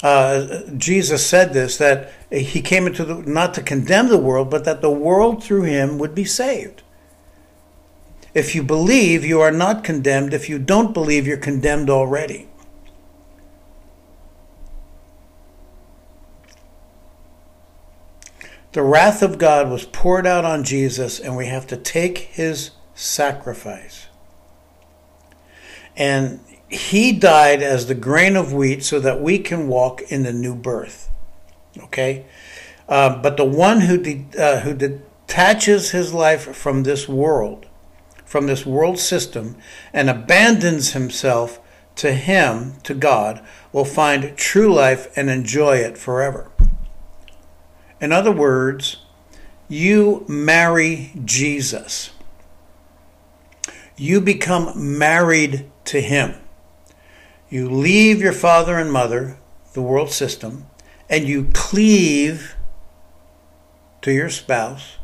uh, 0.05 0.61
Jesus 0.77 1.27
said 1.27 1.55
this, 1.55 1.79
that 1.79 2.13
he 2.31 2.61
came 2.61 2.87
into 2.87 3.07
the, 3.07 3.15
not 3.23 3.55
to 3.55 3.63
condemn 3.63 4.09
the 4.09 4.19
world, 4.19 4.51
but 4.51 4.67
that 4.67 4.83
the 4.83 4.91
world 4.91 5.43
through 5.43 5.63
him 5.63 5.99
would 5.99 6.15
be 6.15 6.27
saved. 6.27 6.83
If 8.35 8.55
you 8.55 8.63
believe, 8.63 9.25
you 9.25 9.41
are 9.41 9.51
not 9.51 9.83
condemned. 9.83 10.35
If 10.35 10.51
you 10.51 10.59
don't 10.59 10.93
believe, 10.93 11.27
you're 11.27 11.39
condemned 11.39 11.89
already. 11.89 12.49
The 18.73 18.83
wrath 18.83 19.23
of 19.23 19.39
God 19.39 19.71
was 19.71 19.87
poured 19.87 20.27
out 20.27 20.45
on 20.45 20.65
Jesus, 20.65 21.19
and 21.19 21.35
we 21.35 21.47
have 21.47 21.67
to 21.69 21.79
take 21.79 22.19
his 22.19 22.73
sacrifice. 22.95 24.09
And 25.97 26.41
he 26.75 27.13
died 27.13 27.63
as 27.63 27.87
the 27.87 27.95
grain 27.95 28.37
of 28.37 28.53
wheat 28.53 28.85
so 28.85 29.01
that 29.01 29.21
we 29.21 29.39
can 29.39 29.69
walk 29.69 30.03
in 30.03 30.23
the 30.23 30.33
new 30.33 30.55
birth. 30.55 31.11
Okay? 31.79 32.27
Uh, 32.89 33.21
but 33.23 33.37
the 33.37 33.45
one 33.45 33.83
who, 33.83 33.99
de- 33.99 34.27
uh, 34.39 34.61
who 34.61 34.75
detaches 34.75 35.91
his 35.91 36.13
life 36.13 36.55
from 36.55 36.83
this 36.83 37.09
world, 37.09 37.67
from 38.25 38.47
this 38.47 38.67
world 38.67 38.99
system, 38.99 39.57
and 39.93 40.11
abandons 40.11 40.93
himself 40.93 41.61
to 41.97 42.13
him, 42.13 42.75
to 42.83 42.95
God, 42.95 43.45
will 43.73 43.85
find 43.85 44.37
true 44.37 44.73
life 44.73 45.17
and 45.17 45.31
enjoy 45.31 45.77
it 45.77 45.97
forever. 45.97 46.51
In 48.01 48.13
other 48.13 48.33
words, 48.33 48.99
you 49.69 50.25
marry 50.29 51.13
Jesus. 51.25 52.11
You 53.97 54.21
become 54.21 54.99
married 54.99 55.71
to 55.87 56.01
Him. 56.01 56.35
You 57.49 57.71
leave 57.71 58.21
your 58.21 58.33
father 58.33 58.79
and 58.79 58.93
mother, 58.93 59.37
the 59.73 59.83
world 59.83 60.11
system, 60.11 60.67
and 61.09 61.27
you 61.27 61.49
cleave 61.53 62.57
to 64.03 64.13
your 64.13 64.31
spouse. 64.31 64.97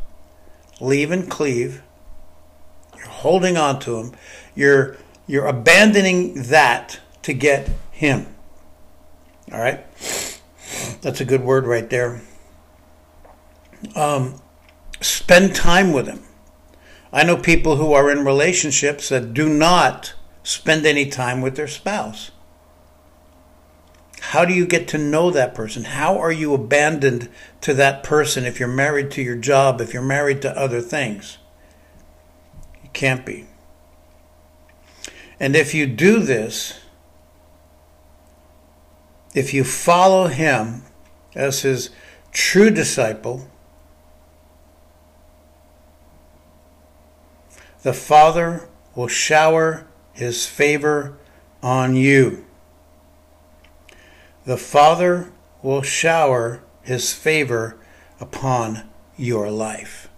Leave 0.80 1.10
and 1.10 1.30
cleave. 1.30 1.82
You're 2.96 3.06
holding 3.06 3.56
on 3.56 3.78
to 3.80 3.96
Him. 3.98 4.12
You're, 4.54 4.96
you're 5.26 5.46
abandoning 5.46 6.42
that 6.44 7.00
to 7.22 7.32
get 7.32 7.68
Him. 7.92 8.26
All 9.52 9.60
right? 9.60 9.84
That's 11.02 11.20
a 11.20 11.24
good 11.24 11.42
word 11.42 11.66
right 11.66 11.88
there 11.88 12.22
um, 13.94 14.40
spend 15.00 15.54
time 15.54 15.92
with 15.92 16.06
him. 16.06 16.22
I 17.12 17.24
know 17.24 17.36
people 17.36 17.76
who 17.76 17.92
are 17.92 18.10
in 18.10 18.24
relationships 18.24 19.08
that 19.08 19.34
do 19.34 19.48
not 19.48 20.14
spend 20.42 20.86
any 20.86 21.06
time 21.06 21.40
with 21.40 21.56
their 21.56 21.68
spouse. 21.68 22.30
How 24.20 24.44
do 24.44 24.52
you 24.52 24.66
get 24.66 24.86
to 24.88 24.98
know 24.98 25.30
that 25.30 25.54
person? 25.54 25.84
How 25.84 26.18
are 26.18 26.32
you 26.32 26.54
abandoned 26.54 27.28
to 27.62 27.74
that 27.74 28.02
person 28.02 28.44
if 28.44 28.60
you're 28.60 28.68
married 28.68 29.10
to 29.12 29.22
your 29.22 29.36
job, 29.36 29.80
if 29.80 29.92
you're 29.92 30.02
married 30.02 30.42
to 30.42 30.56
other 30.56 30.80
things? 30.80 31.38
You 32.82 32.90
can't 32.92 33.24
be. 33.24 33.46
And 35.40 35.56
if 35.56 35.74
you 35.74 35.86
do 35.86 36.20
this, 36.20 36.78
if 39.34 39.54
you 39.54 39.64
follow 39.64 40.26
him 40.26 40.82
as 41.34 41.62
his 41.62 41.90
true 42.30 42.70
disciple, 42.70 43.48
the 47.82 47.94
Father 47.94 48.68
will 48.94 49.08
shower 49.08 49.86
his 50.12 50.46
favor 50.46 51.16
on 51.62 51.96
you. 51.96 52.44
The 54.44 54.56
Father 54.56 55.32
will 55.62 55.82
shower 55.82 56.62
his 56.82 57.12
favor 57.12 57.76
upon 58.20 58.88
your 59.16 59.50
life. 59.50 60.08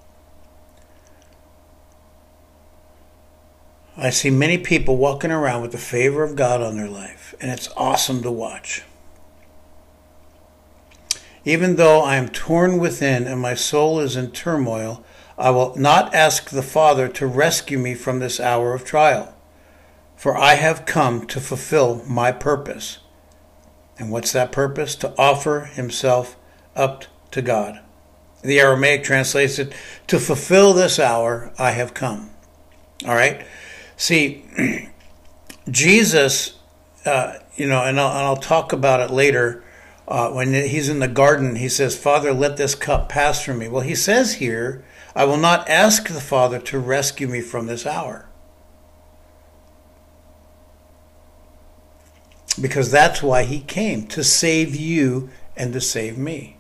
I 3.96 4.11
see 4.11 4.30
many 4.30 4.56
people 4.56 4.96
walking 4.96 5.30
around 5.30 5.61
with 5.61 5.72
the 5.72 5.78
favor 5.78 6.22
of 6.22 6.34
God 6.34 6.62
on 6.62 6.76
their 6.76 6.88
life, 6.88 7.34
and 7.40 7.50
it's 7.50 7.68
awesome 7.76 8.22
to 8.22 8.30
watch. 8.30 8.84
Even 11.44 11.76
though 11.76 12.00
I 12.00 12.16
am 12.16 12.28
torn 12.28 12.78
within 12.78 13.26
and 13.26 13.40
my 13.40 13.54
soul 13.54 13.99
is 14.00 14.16
in 14.16 14.30
turmoil, 14.30 15.04
I 15.37 15.50
will 15.50 15.76
not 15.76 16.14
ask 16.14 16.50
the 16.50 16.62
Father 16.62 17.08
to 17.08 17.26
rescue 17.26 17.78
me 17.78 17.94
from 17.94 18.20
this 18.20 18.38
hour 18.38 18.75
of 18.75 18.84
trial, 18.84 19.34
for 20.22 20.38
I 20.38 20.54
have 20.54 20.86
come 20.86 21.26
to 21.26 21.40
fulfill 21.40 22.04
my 22.06 22.30
purpose. 22.30 23.00
And 23.98 24.12
what's 24.12 24.30
that 24.30 24.52
purpose? 24.52 24.94
To 24.94 25.12
offer 25.18 25.62
himself 25.62 26.36
up 26.76 27.06
to 27.32 27.42
God. 27.42 27.80
The 28.42 28.60
Aramaic 28.60 29.02
translates 29.02 29.58
it, 29.58 29.72
to 30.06 30.20
fulfill 30.20 30.74
this 30.74 31.00
hour 31.00 31.52
I 31.58 31.72
have 31.72 31.92
come. 31.92 32.30
All 33.04 33.16
right? 33.16 33.44
See, 33.96 34.44
Jesus, 35.68 36.56
uh, 37.04 37.38
you 37.56 37.66
know, 37.66 37.82
and 37.82 37.98
I'll, 37.98 38.16
and 38.16 38.24
I'll, 38.24 38.36
talk 38.36 38.72
about 38.72 39.00
it 39.00 39.12
later. 39.12 39.64
Uh, 40.06 40.30
when 40.30 40.54
he's 40.54 40.88
in 40.88 41.00
the 41.00 41.08
garden, 41.08 41.56
he 41.56 41.68
says, 41.68 41.98
Father, 41.98 42.32
let 42.32 42.56
this 42.56 42.76
cup 42.76 43.08
pass 43.08 43.42
from 43.42 43.58
me. 43.58 43.66
Well, 43.66 43.82
he 43.82 43.96
says 43.96 44.34
here 44.34 44.84
I 45.16 45.24
will 45.24 45.36
not 45.36 45.68
ask 45.68 46.06
the 46.06 46.20
Father 46.20 46.60
to 46.60 46.78
rescue 46.78 47.26
me 47.26 47.40
from 47.40 47.66
this 47.66 47.84
hour. 47.84 48.28
Because 52.61 52.90
that's 52.90 53.23
why 53.23 53.44
he 53.44 53.61
came, 53.61 54.06
to 54.09 54.23
save 54.23 54.76
you 54.76 55.30
and 55.56 55.73
to 55.73 55.80
save 55.80 56.18
me. 56.18 56.56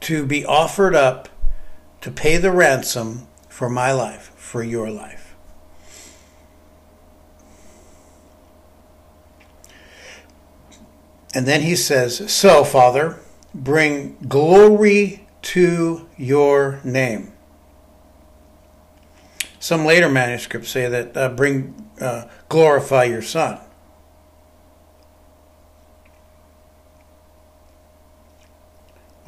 To 0.00 0.26
be 0.26 0.44
offered 0.44 0.94
up 0.94 1.28
to 2.00 2.10
pay 2.10 2.36
the 2.36 2.50
ransom 2.50 3.26
for 3.48 3.68
my 3.68 3.92
life, 3.92 4.32
for 4.36 4.62
your 4.62 4.90
life. 4.90 5.34
And 11.34 11.46
then 11.46 11.62
he 11.62 11.76
says, 11.76 12.30
So, 12.32 12.64
Father, 12.64 13.18
bring 13.54 14.16
glory 14.28 15.26
to 15.42 16.08
your 16.16 16.80
name. 16.82 17.32
Some 19.58 19.84
later 19.84 20.08
manuscripts 20.08 20.70
say 20.70 20.88
that 20.88 21.16
uh, 21.16 21.28
bring 21.30 21.85
uh, 22.00 22.24
glorify 22.48 23.04
your 23.04 23.22
Son. 23.22 23.58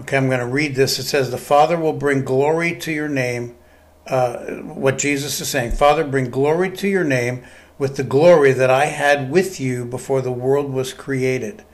Okay, 0.01 0.17
I'm 0.17 0.29
going 0.29 0.39
to 0.41 0.47
read 0.47 0.75
this. 0.75 0.99
It 0.99 1.05
says, 1.05 1.31
The 1.31 1.39
Father 1.39 1.79
will 1.79 1.93
bring 1.93 2.25
glory 2.25 2.79
to 2.81 2.93
your 2.93 3.09
name. 3.09 3.57
Uh, 4.07 4.39
what 4.63 4.97
Jesus 4.97 5.41
is 5.41 5.49
saying, 5.49 5.73
Father, 5.73 6.05
bring 6.05 6.31
glory 6.31 6.71
to 6.77 6.89
your 6.89 7.05
name 7.05 7.45
with 7.79 7.97
the 7.97 8.05
glory 8.05 8.53
that 8.53 8.71
I 8.71 8.87
had 8.87 9.31
with 9.31 9.61
you 9.61 9.85
before 9.85 10.23
the 10.23 10.33
world 10.33 10.73
was 10.73 10.93
created. 10.95 11.65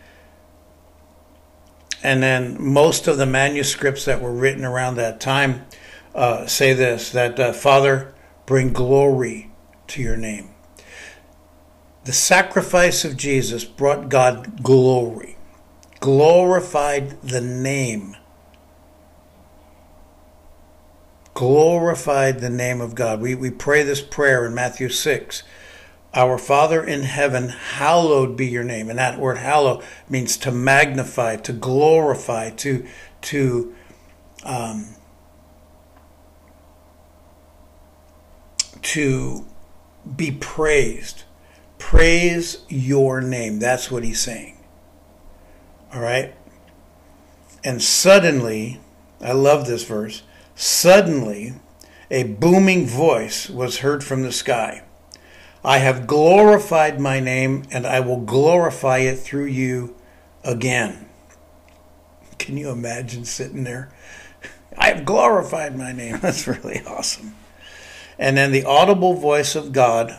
And 2.03 2.23
then 2.23 2.63
most 2.63 3.07
of 3.07 3.19
the 3.19 3.27
manuscripts 3.27 4.05
that 4.05 4.21
were 4.21 4.33
written 4.33 4.65
around 4.65 4.97
that 4.97 5.21
time 5.21 5.65
uh, 6.15 6.47
say 6.47 6.75
this 6.75 7.11
that 7.11 7.39
uh, 7.41 7.53
Father, 7.53 8.15
bring 8.47 8.73
glory 8.73 9.51
to 9.89 10.03
your 10.03 10.17
name. 10.17 10.54
The 12.05 12.13
sacrifice 12.13 13.05
of 13.05 13.17
Jesus 13.17 13.65
brought 13.65 14.09
God 14.09 14.63
glory, 14.63 15.37
glorified 16.01 17.21
the 17.23 17.41
name, 17.41 18.17
glorified 21.33 22.41
the 22.41 22.51
name 22.51 22.81
of 22.81 22.95
God. 22.95 23.21
We, 23.21 23.35
we 23.35 23.51
pray 23.51 23.83
this 23.83 24.03
prayer 24.03 24.45
in 24.47 24.55
Matthew 24.55 24.89
6 24.89 25.43
our 26.15 26.39
Father 26.39 26.83
in 26.85 27.03
heaven, 27.03 27.49
hallowed 27.49 28.37
be 28.37 28.47
your 28.47 28.63
name. 28.63 28.89
And 28.89 28.99
that 28.99 29.19
word 29.19 29.39
hallow 29.39 29.83
means 30.09 30.37
to 30.39 30.53
magnify, 30.53 31.37
to 31.37 31.53
glorify, 31.53 32.51
to, 32.51 32.87
to, 33.23 33.75
um, 34.45 34.95
to 38.83 39.45
be 40.17 40.31
praised. 40.31 41.24
Praise 41.85 42.65
your 42.71 43.21
name. 43.21 43.59
That's 43.59 43.91
what 43.91 44.05
he's 44.05 44.19
saying. 44.19 44.57
All 45.93 46.01
right? 46.01 46.35
And 47.63 47.83
suddenly, 47.83 48.81
I 49.21 49.33
love 49.33 49.67
this 49.67 49.85
verse, 49.85 50.23
suddenly 50.55 51.53
a 52.11 52.25
booming 52.25 52.87
voice 52.87 53.51
was 53.51 53.81
heard 53.81 54.03
from 54.03 54.23
the 54.23 54.33
sky. 54.33 54.83
I 55.63 55.79
have 55.79 56.07
glorified 56.07 56.99
my 56.99 57.21
name, 57.21 57.65
and 57.71 57.87
I 57.87 58.01
will 58.01 58.21
glorify 58.21 59.01
it 59.01 59.17
through 59.17 59.47
you 59.47 59.95
again. 60.43 61.07
Can 62.39 62.57
you 62.57 62.71
imagine 62.71 63.27
sitting 63.27 63.65
there? 63.65 63.93
I 64.77 64.89
have 64.89 65.05
glorified 65.05 65.77
my 65.77 65.93
name. 65.93 66.19
That's 66.23 66.49
really 66.49 66.81
awesome. 66.87 67.37
And 68.19 68.39
then 68.39 68.53
the 68.53 68.65
audible 68.65 69.13
voice 69.15 69.55
of 69.55 69.73
God 69.73 70.19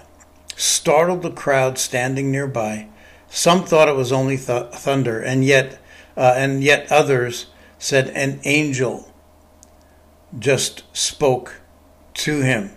startled 0.55 1.21
the 1.21 1.31
crowd 1.31 1.77
standing 1.77 2.31
nearby. 2.31 2.89
Some 3.29 3.63
thought 3.63 3.89
it 3.89 3.95
was 3.95 4.11
only 4.11 4.37
th- 4.37 4.71
thunder, 4.71 5.19
and 5.19 5.43
yet, 5.43 5.79
uh, 6.15 6.33
and 6.35 6.63
yet 6.63 6.91
others 6.91 7.47
said 7.77 8.09
an 8.09 8.39
angel 8.43 9.13
just 10.37 10.83
spoke 10.95 11.61
to 12.13 12.41
him. 12.41 12.71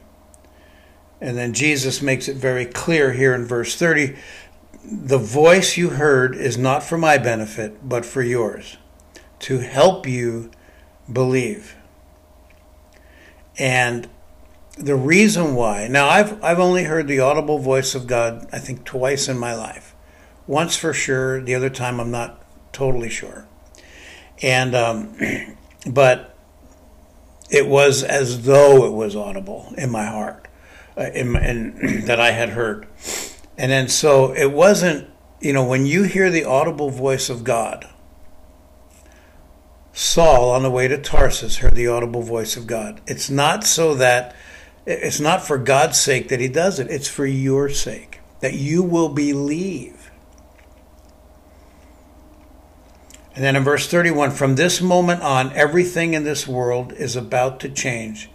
And 1.20 1.36
then 1.36 1.52
Jesus 1.52 2.00
makes 2.00 2.28
it 2.28 2.36
very 2.36 2.64
clear 2.64 3.12
here 3.12 3.34
in 3.34 3.44
verse 3.44 3.74
30 3.74 4.16
the 4.90 5.18
voice 5.18 5.76
you 5.76 5.90
heard 5.90 6.34
is 6.34 6.56
not 6.56 6.82
for 6.82 6.96
my 6.96 7.18
benefit, 7.18 7.86
but 7.86 8.06
for 8.06 8.22
yours, 8.22 8.78
to 9.40 9.58
help 9.58 10.06
you 10.06 10.50
believe. 11.12 11.76
And 13.58 14.08
the 14.78 14.96
reason 14.96 15.54
why, 15.54 15.88
now 15.88 16.08
I've, 16.08 16.42
I've 16.42 16.58
only 16.58 16.84
heard 16.84 17.08
the 17.08 17.20
audible 17.20 17.58
voice 17.58 17.94
of 17.94 18.06
God, 18.06 18.48
I 18.52 18.58
think, 18.58 18.84
twice 18.84 19.28
in 19.28 19.38
my 19.38 19.54
life. 19.54 19.94
Once 20.46 20.76
for 20.76 20.92
sure, 20.92 21.40
the 21.40 21.54
other 21.54 21.70
time 21.70 22.00
I'm 22.00 22.10
not 22.10 22.42
totally 22.72 23.08
sure. 23.08 23.46
And, 24.40 24.74
um, 24.74 25.16
but 25.86 26.34
it 27.50 27.66
was 27.66 28.02
as 28.02 28.44
though 28.44 28.86
it 28.86 28.92
was 28.92 29.16
audible 29.16 29.72
in 29.76 29.90
my 29.90 30.06
heart 30.06 30.46
uh, 30.96 31.10
in, 31.14 32.02
that 32.06 32.20
I 32.20 32.30
had 32.30 32.50
heard. 32.50 32.86
And 33.56 33.72
then 33.72 33.88
so 33.88 34.32
it 34.32 34.52
wasn't, 34.52 35.10
you 35.40 35.52
know, 35.52 35.66
when 35.66 35.86
you 35.86 36.04
hear 36.04 36.30
the 36.30 36.44
audible 36.44 36.90
voice 36.90 37.28
of 37.28 37.42
God, 37.42 37.88
Saul 39.92 40.50
on 40.50 40.62
the 40.62 40.70
way 40.70 40.86
to 40.86 40.96
Tarsus 40.96 41.56
heard 41.56 41.74
the 41.74 41.88
audible 41.88 42.22
voice 42.22 42.56
of 42.56 42.68
God. 42.68 43.00
It's 43.08 43.28
not 43.28 43.64
so 43.64 43.94
that, 43.96 44.36
it's 44.88 45.20
not 45.20 45.46
for 45.46 45.58
God's 45.58 46.00
sake 46.00 46.28
that 46.28 46.40
he 46.40 46.48
does 46.48 46.78
it, 46.78 46.90
it's 46.90 47.08
for 47.08 47.26
your 47.26 47.68
sake, 47.68 48.20
that 48.40 48.54
you 48.54 48.82
will 48.82 49.08
believe. 49.08 50.10
And 53.34 53.44
then 53.44 53.54
in 53.54 53.62
verse 53.62 53.88
31 53.88 54.32
from 54.32 54.56
this 54.56 54.80
moment 54.80 55.22
on, 55.22 55.52
everything 55.52 56.14
in 56.14 56.24
this 56.24 56.48
world 56.48 56.92
is 56.92 57.14
about 57.14 57.60
to 57.60 57.68
change 57.68 58.30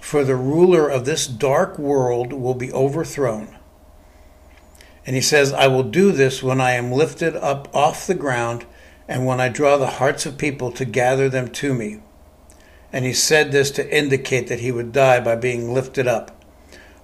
for 0.00 0.24
the 0.24 0.36
ruler 0.36 0.88
of 0.88 1.04
this 1.04 1.26
dark 1.26 1.78
world 1.78 2.32
will 2.32 2.54
be 2.54 2.72
overthrown. 2.72 3.56
And 5.04 5.16
he 5.16 5.22
says, 5.22 5.52
I 5.52 5.68
will 5.68 5.82
do 5.82 6.12
this 6.12 6.42
when 6.42 6.60
I 6.60 6.72
am 6.72 6.92
lifted 6.92 7.34
up 7.36 7.74
off 7.74 8.06
the 8.06 8.14
ground 8.14 8.66
and 9.06 9.24
when 9.24 9.40
I 9.40 9.48
draw 9.48 9.76
the 9.76 9.86
hearts 9.86 10.26
of 10.26 10.38
people 10.38 10.70
to 10.72 10.84
gather 10.84 11.28
them 11.28 11.48
to 11.52 11.74
me. 11.74 12.00
And 12.92 13.04
he 13.04 13.12
said 13.12 13.52
this 13.52 13.70
to 13.72 13.96
indicate 13.96 14.48
that 14.48 14.60
he 14.60 14.72
would 14.72 14.92
die 14.92 15.20
by 15.20 15.36
being 15.36 15.74
lifted 15.74 16.06
up 16.06 16.44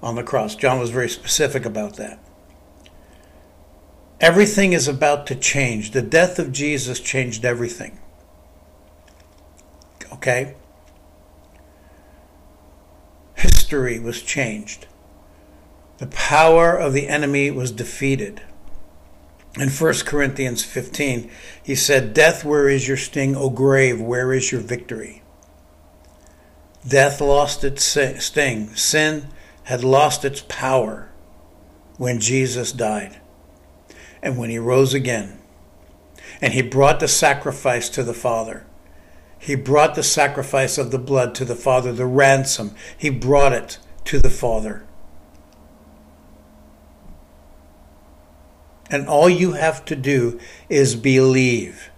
on 0.03 0.15
the 0.15 0.23
cross. 0.23 0.55
John 0.55 0.79
was 0.79 0.91
very 0.91 1.09
specific 1.09 1.65
about 1.65 1.97
that. 1.97 2.19
Everything 4.21 4.73
is 4.73 4.89
about 4.89 5.27
to 5.27 5.35
change. 5.35 5.91
The 5.91 6.03
death 6.03 6.39
of 6.39 6.53
Jesus 6.53 7.01
changed 7.01 7.45
everything. 7.45 7.99
Okay? 10.13 10.55
history 13.75 13.99
was 13.99 14.23
changed. 14.23 14.87
The 15.99 16.07
power 16.07 16.77
of 16.77 16.93
the 16.93 17.09
enemy 17.09 17.51
was 17.51 17.73
defeated. 17.73 18.41
In 19.59 19.69
1 19.69 19.95
Corinthians 20.07 20.63
15, 20.63 21.29
he 21.63 21.75
said, 21.75 22.15
Death, 22.15 22.45
where 22.45 22.69
is 22.69 22.87
your 22.87 22.97
sting? 22.97 23.35
O 23.35 23.51
grave, 23.51 24.01
where 24.01 24.33
is 24.33 24.53
your 24.53 24.61
victory? 24.61 25.23
Death 26.87 27.21
lost 27.21 27.65
its 27.65 27.83
sting. 27.83 28.75
Sin 28.75 29.29
had 29.65 29.83
lost 29.83 30.25
its 30.25 30.45
power 30.49 31.11
when 31.97 32.21
Jesus 32.21 32.73
died 32.73 33.21
and 34.23 34.37
when 34.37 34.51
he 34.51 34.59
rose 34.59 34.93
again. 34.93 35.39
And 36.41 36.53
he 36.53 36.63
brought 36.63 37.01
the 37.01 37.09
sacrifice 37.09 37.89
to 37.91 38.03
the 38.03 38.15
Father. 38.15 38.67
He 39.39 39.55
brought 39.55 39.95
the 39.95 40.03
sacrifice 40.03 40.79
of 40.79 40.91
the 40.91 40.99
blood 40.99 41.35
to 41.37 41.45
the 41.45 41.55
Father, 41.55 41.93
the 41.93 42.07
ransom. 42.07 42.75
He 42.97 43.11
brought 43.11 43.53
it 43.53 43.79
to 44.05 44.19
the 44.19 44.31
Father. 44.31 44.85
And 48.91 49.09
all 49.09 49.31
you 49.31 49.53
have 49.53 49.85
to 49.87 49.97
do 49.97 50.39
is 50.69 50.95
believe. 50.95 51.91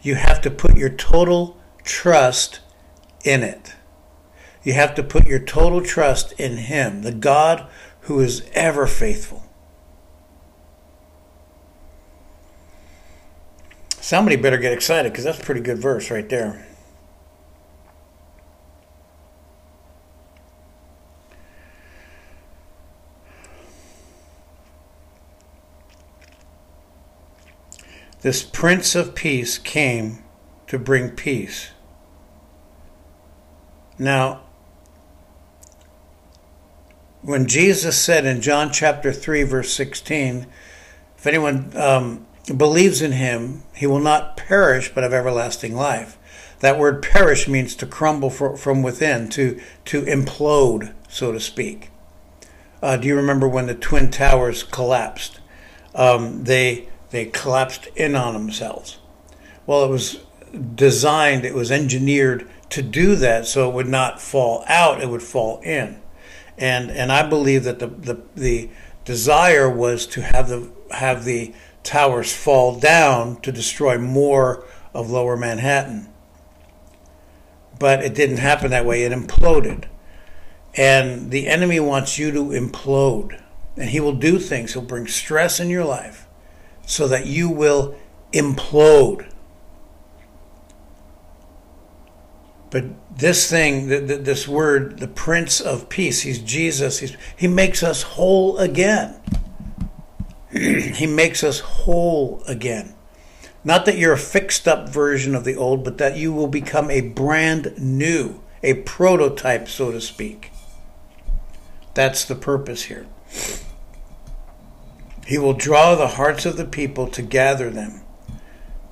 You 0.00 0.14
have 0.14 0.40
to 0.42 0.50
put 0.50 0.76
your 0.76 0.90
total 0.90 1.56
trust 1.84 2.60
in 3.24 3.42
it. 3.42 3.74
You 4.68 4.74
have 4.74 4.94
to 4.96 5.02
put 5.02 5.26
your 5.26 5.38
total 5.38 5.80
trust 5.80 6.32
in 6.32 6.58
Him, 6.58 7.00
the 7.00 7.10
God 7.10 7.66
who 8.02 8.20
is 8.20 8.46
ever 8.52 8.86
faithful. 8.86 9.42
Somebody 13.98 14.36
better 14.36 14.58
get 14.58 14.74
excited 14.74 15.10
because 15.10 15.24
that's 15.24 15.40
a 15.40 15.42
pretty 15.42 15.62
good 15.62 15.78
verse 15.78 16.10
right 16.10 16.28
there. 16.28 16.66
This 28.20 28.42
Prince 28.42 28.94
of 28.94 29.14
Peace 29.14 29.56
came 29.56 30.22
to 30.66 30.78
bring 30.78 31.12
peace. 31.12 31.70
Now, 33.98 34.42
when 37.28 37.46
Jesus 37.46 37.98
said 37.98 38.24
in 38.24 38.40
John 38.40 38.72
chapter 38.72 39.12
3, 39.12 39.42
verse 39.42 39.70
16, 39.74 40.46
if 41.18 41.26
anyone 41.26 41.70
um, 41.76 42.26
believes 42.56 43.02
in 43.02 43.12
him, 43.12 43.64
he 43.74 43.86
will 43.86 44.00
not 44.00 44.38
perish 44.38 44.90
but 44.94 45.02
have 45.02 45.12
everlasting 45.12 45.76
life. 45.76 46.16
That 46.60 46.78
word 46.78 47.02
perish 47.02 47.46
means 47.46 47.76
to 47.76 47.86
crumble 47.86 48.30
for, 48.30 48.56
from 48.56 48.82
within, 48.82 49.28
to, 49.30 49.60
to 49.84 50.06
implode, 50.06 50.94
so 51.06 51.30
to 51.30 51.38
speak. 51.38 51.90
Uh, 52.80 52.96
do 52.96 53.06
you 53.06 53.14
remember 53.14 53.46
when 53.46 53.66
the 53.66 53.74
Twin 53.74 54.10
Towers 54.10 54.62
collapsed? 54.62 55.38
Um, 55.94 56.44
they, 56.44 56.88
they 57.10 57.26
collapsed 57.26 57.88
in 57.94 58.14
on 58.16 58.32
themselves. 58.32 59.00
Well, 59.66 59.84
it 59.84 59.90
was 59.90 60.20
designed, 60.74 61.44
it 61.44 61.54
was 61.54 61.70
engineered 61.70 62.48
to 62.70 62.80
do 62.80 63.16
that 63.16 63.44
so 63.44 63.68
it 63.68 63.74
would 63.74 63.86
not 63.86 64.18
fall 64.18 64.64
out, 64.66 65.02
it 65.02 65.10
would 65.10 65.22
fall 65.22 65.60
in. 65.60 66.00
And, 66.58 66.90
and 66.90 67.12
I 67.12 67.28
believe 67.28 67.64
that 67.64 67.78
the, 67.78 67.86
the, 67.86 68.22
the 68.34 68.70
desire 69.04 69.70
was 69.70 70.06
to 70.08 70.22
have 70.22 70.48
the, 70.48 70.70
have 70.90 71.24
the 71.24 71.54
towers 71.82 72.34
fall 72.34 72.78
down 72.78 73.40
to 73.42 73.52
destroy 73.52 73.96
more 73.96 74.64
of 74.92 75.10
lower 75.10 75.36
Manhattan. 75.36 76.08
But 77.78 78.02
it 78.02 78.14
didn't 78.14 78.38
happen 78.38 78.70
that 78.70 78.84
way, 78.84 79.04
it 79.04 79.12
imploded. 79.12 79.84
And 80.74 81.30
the 81.30 81.46
enemy 81.46 81.80
wants 81.80 82.18
you 82.18 82.30
to 82.32 82.44
implode. 82.46 83.40
And 83.76 83.90
he 83.90 84.00
will 84.00 84.14
do 84.14 84.38
things, 84.38 84.72
he'll 84.72 84.82
bring 84.82 85.06
stress 85.06 85.60
in 85.60 85.70
your 85.70 85.84
life 85.84 86.26
so 86.84 87.06
that 87.08 87.26
you 87.26 87.48
will 87.48 87.96
implode. 88.32 89.30
But 92.70 92.84
this 93.16 93.48
thing, 93.48 93.88
this 93.88 94.46
word, 94.46 94.98
the 94.98 95.08
Prince 95.08 95.60
of 95.60 95.88
Peace, 95.88 96.22
he's 96.22 96.38
Jesus, 96.38 96.98
he's, 96.98 97.16
he 97.36 97.48
makes 97.48 97.82
us 97.82 98.02
whole 98.02 98.58
again. 98.58 99.20
he 100.50 101.06
makes 101.06 101.42
us 101.42 101.60
whole 101.60 102.42
again. 102.46 102.94
Not 103.64 103.86
that 103.86 103.98
you're 103.98 104.12
a 104.12 104.18
fixed 104.18 104.68
up 104.68 104.88
version 104.88 105.34
of 105.34 105.44
the 105.44 105.56
old, 105.56 105.82
but 105.82 105.98
that 105.98 106.16
you 106.16 106.32
will 106.32 106.46
become 106.46 106.90
a 106.90 107.00
brand 107.00 107.74
new, 107.78 108.42
a 108.62 108.74
prototype, 108.74 109.68
so 109.68 109.90
to 109.90 110.00
speak. 110.00 110.52
That's 111.94 112.24
the 112.24 112.34
purpose 112.34 112.84
here. 112.84 113.06
He 115.26 115.36
will 115.36 115.54
draw 115.54 115.94
the 115.94 116.08
hearts 116.08 116.46
of 116.46 116.56
the 116.56 116.64
people 116.64 117.06
to 117.08 117.22
gather 117.22 117.70
them 117.70 118.02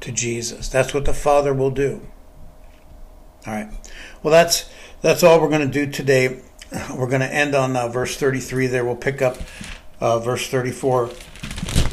to 0.00 0.12
Jesus. 0.12 0.68
That's 0.68 0.92
what 0.92 1.04
the 1.04 1.14
Father 1.14 1.54
will 1.54 1.70
do. 1.70 2.06
All 3.46 3.54
right. 3.54 3.68
Well, 4.22 4.32
that's 4.32 4.68
that's 5.02 5.22
all 5.22 5.40
we're 5.40 5.48
going 5.48 5.70
to 5.70 5.86
do 5.86 5.90
today. 5.90 6.40
we're 6.96 7.08
going 7.08 7.20
to 7.20 7.32
end 7.32 7.54
on 7.54 7.76
uh, 7.76 7.88
verse 7.88 8.16
33 8.16 8.66
there. 8.66 8.84
We'll 8.84 8.96
pick 8.96 9.22
up 9.22 9.36
uh, 10.00 10.18
verse 10.18 10.48
34 10.48 11.10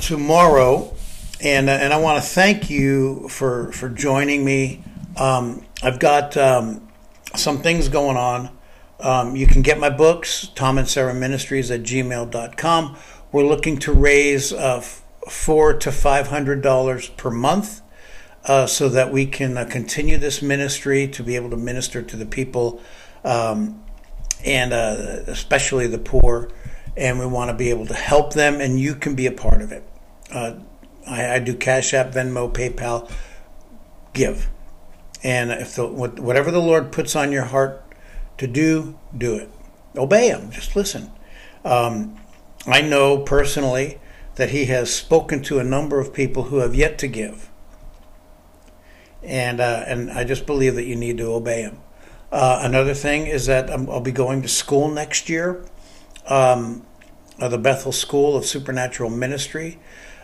tomorrow. 0.02 0.96
And, 1.42 1.70
uh, 1.70 1.74
and 1.74 1.94
I 1.94 1.98
want 1.98 2.24
to 2.24 2.28
thank 2.28 2.70
you 2.70 3.28
for, 3.30 3.72
for 3.72 3.90
joining 3.90 4.44
me. 4.44 4.84
Um, 5.18 5.66
I've 5.84 6.00
got 6.00 6.36
um, 6.38 6.90
some 7.36 7.60
things 7.60 7.90
going 7.90 8.18
on. 8.18 8.50
Um, 9.00 9.36
you 9.36 9.46
can 9.46 9.62
get 9.62 9.78
my 9.78 9.90
books, 9.90 10.50
Tom 10.56 10.78
and 10.78 10.88
Sarah 10.88 11.14
Ministries 11.14 11.70
at 11.70 11.84
gmail.com. 11.84 12.98
We're 13.32 13.46
looking 13.46 13.78
to 13.80 13.92
raise 13.92 14.54
uh, 14.54 14.80
four 14.82 15.74
to 15.74 15.92
five 15.92 16.28
hundred 16.28 16.62
dollars 16.62 17.10
per 17.10 17.30
month 17.30 17.82
uh, 18.46 18.66
so 18.66 18.90
that 18.90 19.12
we 19.12 19.26
can 19.26 19.58
uh, 19.58 19.66
continue 19.66 20.18
this 20.18 20.42
ministry 20.42 21.08
to 21.08 21.24
be 21.24 21.36
able 21.36 21.50
to 21.50 21.58
minister 21.58 22.02
to 22.02 22.18
the 22.18 22.26
people 22.26 22.82
um, 23.24 23.84
and 24.46 24.74
uh, 24.74 25.24
especially 25.28 25.88
the 25.88 25.98
poor. 25.98 26.50
And 26.96 27.20
we 27.20 27.26
want 27.26 27.50
to 27.50 27.56
be 27.56 27.70
able 27.70 27.88
to 27.88 27.94
help 27.94 28.34
them, 28.34 28.62
and 28.62 28.80
you 28.80 28.94
can 28.94 29.16
be 29.16 29.26
a 29.26 29.32
part 29.32 29.62
of 29.62 29.72
it. 29.72 29.84
Uh, 30.32 30.56
I, 31.08 31.36
I, 31.36 31.40
do 31.40 31.56
Cash 31.56 31.94
App, 31.94 32.12
Venmo, 32.12 32.54
PayPal, 32.54 33.12
give. 34.14 34.50
And 35.24 35.50
if 35.50 35.76
the, 35.76 35.88
whatever 35.88 36.52
the 36.52 36.62
Lord 36.62 36.92
puts 36.92 37.16
on 37.16 37.32
your 37.32 37.46
heart 37.46 37.84
to 38.38 38.46
do, 38.46 39.00
do 39.18 39.34
it. 39.36 39.50
Obey 39.96 40.28
Him. 40.28 40.52
Just 40.52 40.76
listen. 40.76 41.12
Um, 41.66 42.20
I 42.68 42.82
know 42.82 43.18
personally 43.20 44.00
that 44.36 44.52
He 44.52 44.66
has 44.66 44.94
spoken 44.94 45.42
to 45.44 45.58
a 45.58 45.64
number 45.64 46.00
of 46.00 46.14
people 46.14 46.44
who 46.44 46.58
have 46.58 46.76
yet 46.76 47.00
to 47.00 47.08
give 47.08 47.50
and 49.24 49.60
uh, 49.60 49.84
and 49.88 50.12
I 50.12 50.24
just 50.24 50.46
believe 50.46 50.76
that 50.76 50.86
you 50.86 50.96
need 50.96 51.18
to 51.18 51.26
obey 51.26 51.62
him. 51.62 51.80
Uh, 52.32 52.62
another 52.64 52.94
thing 52.94 53.28
is 53.28 53.46
that 53.46 53.70
i 53.70 53.76
will 53.76 54.02
be 54.02 54.12
going 54.12 54.42
to 54.42 54.48
school 54.48 54.90
next 54.90 55.30
year, 55.30 55.64
um, 56.28 56.86
uh, 57.40 57.48
the 57.48 57.58
Bethel 57.58 57.92
School 57.92 58.36
of 58.36 58.46
Supernatural 58.46 59.10
Ministry. 59.10 59.80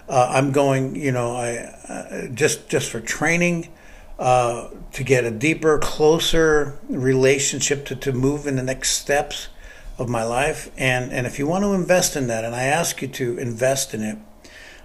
Uh, 0.07 0.27
I'm 0.31 0.51
going, 0.51 0.95
you 0.95 1.12
know, 1.12 1.35
I 1.35 1.57
uh, 1.88 2.27
just 2.33 2.67
just 2.67 2.89
for 2.89 2.99
training 2.99 3.69
to 4.17 5.03
get 5.03 5.23
a 5.23 5.31
deeper, 5.31 5.77
closer 5.79 6.79
relationship 6.89 7.85
to 7.85 7.95
to 7.95 8.12
move 8.12 8.47
in 8.47 8.55
the 8.55 8.63
next 8.63 8.89
steps 8.91 9.49
of 9.97 10.09
my 10.09 10.23
life. 10.23 10.71
And 10.77 11.12
and 11.12 11.27
if 11.27 11.38
you 11.38 11.47
want 11.47 11.63
to 11.63 11.73
invest 11.73 12.15
in 12.15 12.27
that, 12.27 12.43
and 12.43 12.55
I 12.55 12.63
ask 12.63 13.01
you 13.01 13.07
to 13.07 13.38
invest 13.38 13.93
in 13.93 14.03
it. 14.03 14.17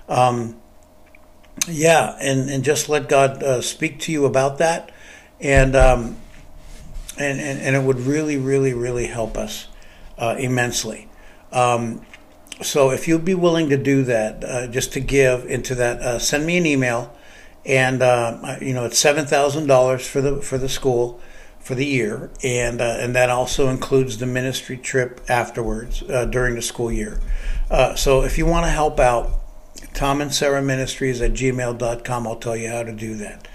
Um, 0.08 0.60
yeah, 1.68 2.16
and, 2.20 2.50
and 2.50 2.64
just 2.64 2.88
let 2.88 3.08
God 3.08 3.42
uh, 3.42 3.60
speak 3.60 3.98
to 4.00 4.12
you 4.12 4.26
about 4.26 4.58
that, 4.58 4.90
and, 5.40 5.74
um, 5.74 6.16
and 7.16 7.40
and 7.40 7.60
and 7.60 7.76
it 7.76 7.82
would 7.82 8.00
really, 8.00 8.36
really, 8.36 8.74
really 8.74 9.06
help 9.06 9.36
us 9.36 9.68
uh, 10.18 10.36
immensely. 10.38 11.08
Um, 11.52 12.04
so 12.60 12.90
if 12.90 13.08
you'd 13.08 13.24
be 13.24 13.34
willing 13.34 13.68
to 13.68 13.76
do 13.76 14.02
that, 14.04 14.44
uh, 14.44 14.66
just 14.66 14.92
to 14.94 15.00
give 15.00 15.46
into 15.46 15.74
that, 15.76 16.00
uh, 16.00 16.18
send 16.18 16.44
me 16.44 16.56
an 16.56 16.66
email, 16.66 17.14
and 17.64 18.02
uh, 18.02 18.56
you 18.60 18.74
know 18.74 18.84
it's 18.84 18.98
seven 18.98 19.26
thousand 19.26 19.66
dollars 19.66 20.06
for 20.06 20.20
the 20.20 20.42
for 20.42 20.58
the 20.58 20.68
school 20.68 21.20
for 21.60 21.74
the 21.74 21.86
year, 21.86 22.30
and 22.42 22.80
uh, 22.80 22.96
and 22.98 23.14
that 23.14 23.30
also 23.30 23.68
includes 23.68 24.18
the 24.18 24.26
ministry 24.26 24.76
trip 24.76 25.20
afterwards 25.28 26.00
during 26.30 26.56
the 26.56 26.62
school 26.62 26.92
year. 26.92 27.20
so 27.96 28.22
if 28.22 28.36
you 28.36 28.44
want 28.44 28.66
to 28.66 28.70
help 28.70 28.98
out 29.00 29.43
Tom 29.92 30.20
and 30.20 30.32
Sarah 30.32 30.62
Ministries 30.62 31.20
at 31.20 31.32
gmail.com. 31.32 32.26
I'll 32.26 32.36
tell 32.36 32.56
you 32.56 32.68
how 32.68 32.82
to 32.82 32.92
do 32.92 33.14
that. 33.16 33.48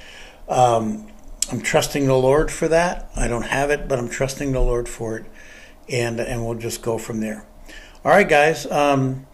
Um, 0.47 1.07
I'm 1.51 1.61
trusting 1.61 2.05
the 2.05 2.17
Lord 2.17 2.51
for 2.51 2.67
that. 2.67 3.09
I 3.15 3.27
don't 3.27 3.45
have 3.45 3.69
it, 3.71 3.87
but 3.87 3.97
I'm 3.97 4.09
trusting 4.09 4.51
the 4.51 4.59
Lord 4.59 4.87
for 4.87 5.17
it, 5.17 5.25
and 5.87 6.19
and 6.19 6.45
we'll 6.45 6.57
just 6.57 6.81
go 6.81 6.97
from 6.97 7.21
there. 7.21 7.45
All 8.05 8.11
right, 8.11 8.27
guys. 8.27 8.65
Um, 8.67 9.25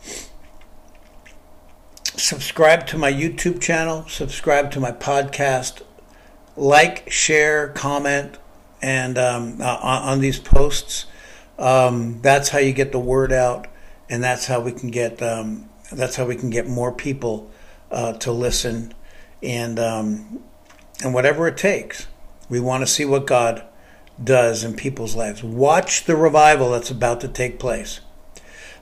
subscribe 2.03 2.87
to 2.87 2.97
my 2.97 3.11
YouTube 3.11 3.61
channel. 3.61 4.05
Subscribe 4.07 4.71
to 4.71 4.79
my 4.79 4.91
podcast. 4.91 5.81
Like, 6.55 7.11
share, 7.11 7.69
comment, 7.69 8.37
and 8.81 9.17
um, 9.17 9.61
uh, 9.61 9.77
on 9.81 10.21
these 10.21 10.39
posts. 10.39 11.05
Um, 11.59 12.21
that's 12.21 12.49
how 12.49 12.59
you 12.59 12.71
get 12.71 12.91
the 12.91 12.99
word 12.99 13.33
out, 13.33 13.67
and 14.09 14.23
that's 14.23 14.47
how 14.47 14.61
we 14.61 14.71
can 14.71 14.89
get 14.89 15.21
um, 15.21 15.69
that's 15.97 16.15
how 16.15 16.25
we 16.25 16.35
can 16.35 16.49
get 16.49 16.67
more 16.67 16.91
people 16.91 17.51
uh, 17.91 18.13
to 18.13 18.31
listen, 18.31 18.93
and 19.41 19.79
um, 19.79 20.43
and 21.03 21.13
whatever 21.13 21.47
it 21.47 21.57
takes. 21.57 22.07
We 22.49 22.59
want 22.59 22.81
to 22.81 22.87
see 22.87 23.05
what 23.05 23.25
God 23.25 23.63
does 24.23 24.63
in 24.63 24.75
people's 24.75 25.15
lives. 25.15 25.43
Watch 25.43 26.05
the 26.05 26.15
revival 26.15 26.71
that's 26.71 26.91
about 26.91 27.21
to 27.21 27.27
take 27.27 27.59
place. 27.59 28.01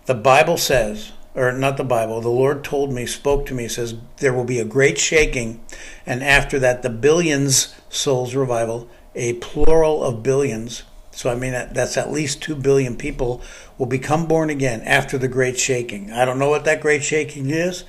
The 0.05 0.13
Bible 0.13 0.57
says, 0.57 1.13
or 1.33 1.51
not 1.51 1.77
the 1.77 1.83
Bible, 1.83 2.21
the 2.21 2.29
Lord 2.29 2.63
told 2.63 2.91
me, 2.91 3.05
spoke 3.05 3.45
to 3.47 3.53
me, 3.53 3.67
says, 3.67 3.95
there 4.17 4.33
will 4.33 4.43
be 4.43 4.59
a 4.59 4.65
great 4.65 4.97
shaking, 4.97 5.63
and 6.05 6.23
after 6.23 6.59
that, 6.59 6.81
the 6.81 6.89
billions 6.89 7.73
souls 7.89 8.35
revival, 8.35 8.89
a 9.15 9.33
plural 9.33 10.03
of 10.03 10.23
billions. 10.23 10.83
So, 11.15 11.29
I 11.29 11.35
mean, 11.35 11.51
that's 11.51 11.95
at 11.95 12.11
least 12.11 12.41
2 12.41 12.55
billion 12.55 12.95
people 12.95 13.41
will 13.77 13.85
become 13.85 14.25
born 14.25 14.49
again 14.49 14.81
after 14.81 15.17
the 15.17 15.27
great 15.27 15.59
shaking. 15.59 16.11
I 16.11 16.25
don't 16.25 16.39
know 16.39 16.49
what 16.49 16.65
that 16.65 16.81
great 16.81 17.03
shaking 17.03 17.49
is, 17.49 17.83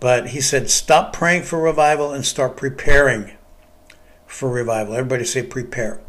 but 0.00 0.28
he 0.28 0.40
said, 0.40 0.70
stop 0.70 1.12
praying 1.12 1.44
for 1.44 1.60
revival 1.60 2.12
and 2.12 2.24
start 2.24 2.56
preparing 2.56 3.32
for 4.26 4.50
revival. 4.50 4.94
Everybody 4.94 5.24
say 5.24 5.42
prepare. 5.42 6.00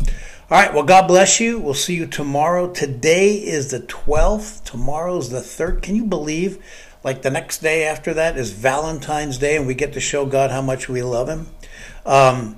All 0.51 0.59
right, 0.59 0.73
well, 0.73 0.83
God 0.83 1.07
bless 1.07 1.39
you. 1.39 1.59
We'll 1.59 1.73
see 1.75 1.95
you 1.95 2.07
tomorrow. 2.07 2.71
Today 2.71 3.35
is 3.35 3.71
the 3.71 3.81
12th, 3.81 4.63
tomorrow's 4.63 5.29
the 5.29 5.39
3rd. 5.39 5.81
Can 5.81 5.95
you 5.95 6.05
believe? 6.05 6.57
Like 7.03 7.21
the 7.21 7.29
next 7.29 7.59
day 7.59 7.85
after 7.85 8.13
that 8.15 8.35
is 8.37 8.51
Valentine's 8.51 9.37
Day, 9.37 9.55
and 9.55 9.65
we 9.65 9.73
get 9.73 9.93
to 9.93 9.99
show 9.99 10.25
God 10.25 10.51
how 10.51 10.61
much 10.61 10.89
we 10.89 11.01
love 11.01 11.29
Him. 11.29 11.47
Um, 12.05 12.57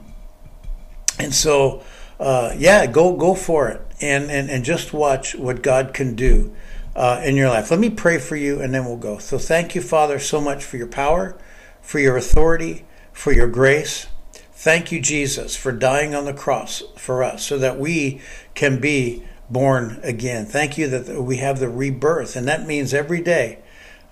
and 1.20 1.34
so, 1.34 1.84
uh, 2.22 2.54
yeah, 2.56 2.86
go 2.86 3.16
go 3.16 3.34
for 3.34 3.68
it 3.70 3.82
and, 4.00 4.30
and, 4.30 4.50
and 4.50 4.64
just 4.64 4.94
watch 4.94 5.34
what 5.34 5.64
God 5.64 5.92
can 5.92 6.16
do 6.16 6.54
uh, 6.96 7.20
in 7.26 7.36
your 7.36 7.50
life. 7.50 7.72
Let 7.72 7.80
me 7.80 7.90
pray 7.90 8.20
for 8.20 8.36
you 8.36 8.62
and 8.62 8.72
then 8.74 8.86
we'll 8.86 8.98
go. 8.98 9.18
So 9.18 9.40
thank 9.40 9.74
you, 9.74 9.82
Father, 9.82 10.20
so 10.20 10.40
much 10.40 10.64
for 10.64 10.78
your 10.78 10.88
power, 10.88 11.36
for 11.82 11.98
your 11.98 12.18
authority, 12.18 12.86
for 13.12 13.34
your 13.34 13.48
grace. 13.48 14.06
Thank 14.54 14.92
you, 14.92 15.02
Jesus, 15.02 15.56
for 15.56 15.72
dying 15.72 16.14
on 16.14 16.26
the 16.26 16.34
cross 16.34 16.84
for 16.96 17.24
us 17.24 17.44
so 17.44 17.58
that 17.58 17.80
we 17.80 18.22
can 18.54 18.80
be 18.80 19.24
born 19.50 20.00
again. 20.04 20.46
Thank 20.46 20.78
you 20.78 20.88
that 20.90 21.24
we 21.24 21.38
have 21.38 21.60
the 21.60 21.70
rebirth, 21.70 22.36
and 22.36 22.48
that 22.48 22.68
means 22.68 22.94
every 22.94 23.22
day. 23.22 23.58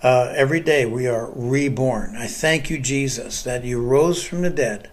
Uh, 0.02 0.34
every 0.36 0.62
day 0.62 0.86
we 0.86 1.06
are 1.06 1.30
reborn. 1.36 2.16
I 2.16 2.26
thank 2.26 2.72
you, 2.72 2.80
Jesus, 2.80 3.44
that 3.44 3.64
you 3.64 3.80
rose 3.80 4.24
from 4.24 4.42
the 4.42 4.50
dead. 4.50 4.90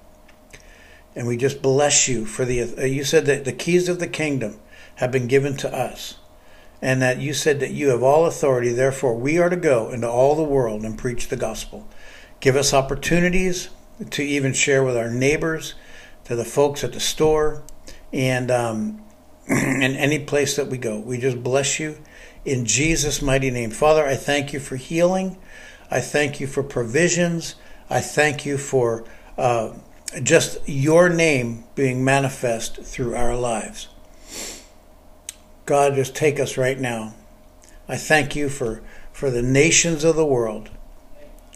And 1.16 1.26
we 1.26 1.37
just 1.37 1.62
bless 1.62 2.07
you 2.07 2.26
for 2.26 2.44
the. 2.44 2.62
Uh, 2.62 2.85
you 2.85 3.02
said 3.02 3.26
that 3.26 3.44
the 3.44 3.52
keys 3.52 3.88
of 3.88 3.98
the 3.98 4.07
kingdom 4.07 4.61
have 4.96 5.11
been 5.11 5.26
given 5.26 5.57
to 5.57 5.74
us, 5.74 6.18
and 6.81 7.02
that 7.02 7.18
you 7.18 7.33
said 7.35 7.59
that 7.61 7.72
you 7.72 7.88
have 7.88 8.02
all 8.02 8.26
authority, 8.26 8.70
therefore 8.70 9.16
we 9.16 9.38
are 9.38 9.48
to 9.48 9.57
go 9.57 9.90
into 9.90 10.09
all 10.09 10.37
the 10.37 10.44
world 10.44 10.83
and 10.83 10.98
preach 10.98 11.29
the 11.29 11.37
gospel. 11.37 11.88
Give 12.40 12.55
us 12.55 12.74
opportunities 12.74 13.70
to 14.11 14.22
even 14.22 14.52
share 14.52 14.85
with 14.85 14.96
our 14.96 15.11
neighbors, 15.11 15.74
to 16.24 16.37
the 16.37 16.44
folks 16.44 16.85
at 16.85 16.92
the 16.92 17.00
store, 17.00 17.62
and 18.12 18.50
um, 18.50 19.02
in 19.48 19.96
any 19.96 20.18
place 20.18 20.57
that 20.57 20.68
we 20.68 20.76
go. 20.76 20.98
We 20.98 21.18
just 21.18 21.42
bless 21.42 21.81
you 21.81 21.98
in 22.44 22.64
Jesus' 22.66 23.22
mighty 23.22 23.50
name. 23.50 23.70
Father, 23.70 24.07
I 24.07 24.16
thank 24.16 24.52
you 24.52 24.61
for 24.61 24.76
healing. 24.76 25.38
I 25.90 26.00
thank 26.00 26.40
you 26.40 26.46
for 26.46 26.62
provisions. 26.62 27.55
I 27.88 28.00
thank 28.00 28.44
you 28.44 28.59
for 28.59 29.05
uh, 29.38 29.72
just 30.22 30.58
your 30.66 31.08
name 31.08 31.64
being 31.74 32.04
manifest 32.04 32.82
through 32.82 33.14
our 33.14 33.36
lives. 33.36 33.88
God, 35.64 35.94
just 35.94 36.14
take 36.14 36.38
us 36.38 36.56
right 36.56 36.78
now. 36.78 37.14
I 37.88 37.96
thank 37.96 38.36
you 38.36 38.48
for, 38.48 38.82
for 39.12 39.30
the 39.30 39.42
nations 39.42 40.04
of 40.04 40.16
the 40.16 40.26
world. 40.26 40.70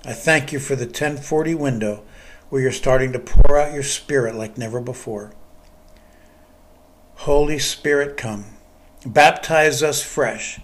I 0.05 0.13
thank 0.13 0.53
you 0.53 0.59
for 0.59 0.75
the 0.75 0.87
1040 0.87 1.55
window 1.55 2.03
where 2.49 2.63
you're 2.63 2.73
starting 2.73 3.13
to 3.13 3.19
pour 3.19 3.59
out 3.59 3.73
your 3.73 3.83
spirit 3.83 4.35
like 4.35 4.59
never 4.59 4.81
before. 4.81 5.33
Holy 7.17 7.59
Spirit, 7.59 8.17
come. 8.17 8.47
Baptize 9.07 9.83
us 9.83 10.03
fresh. 10.03 10.61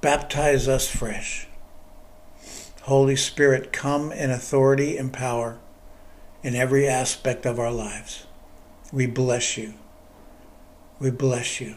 Baptize 0.00 0.68
us 0.68 0.88
fresh. 0.88 1.46
Holy 2.82 3.16
Spirit, 3.16 3.72
come 3.72 4.12
in 4.12 4.30
authority 4.30 4.96
and 4.96 5.12
power 5.12 5.58
in 6.42 6.54
every 6.54 6.86
aspect 6.86 7.46
of 7.46 7.58
our 7.58 7.72
lives. 7.72 8.26
We 8.92 9.06
bless 9.06 9.56
you. 9.56 9.74
We 11.00 11.10
bless 11.10 11.60
you. 11.60 11.76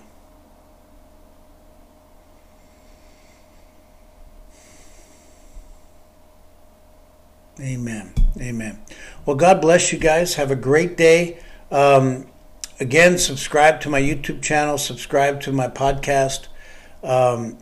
Amen. 7.59 8.13
Amen. 8.39 8.81
Well, 9.25 9.35
God 9.35 9.61
bless 9.61 9.93
you 9.93 9.99
guys. 9.99 10.35
Have 10.35 10.49
a 10.49 10.55
great 10.55 10.97
day. 10.97 11.39
Um, 11.69 12.27
again, 12.79 13.17
subscribe 13.17 13.81
to 13.81 13.89
my 13.89 14.01
YouTube 14.01 14.41
channel, 14.41 14.77
subscribe 14.77 15.41
to 15.41 15.51
my 15.51 15.67
podcast. 15.67 16.47
um, 17.03 17.57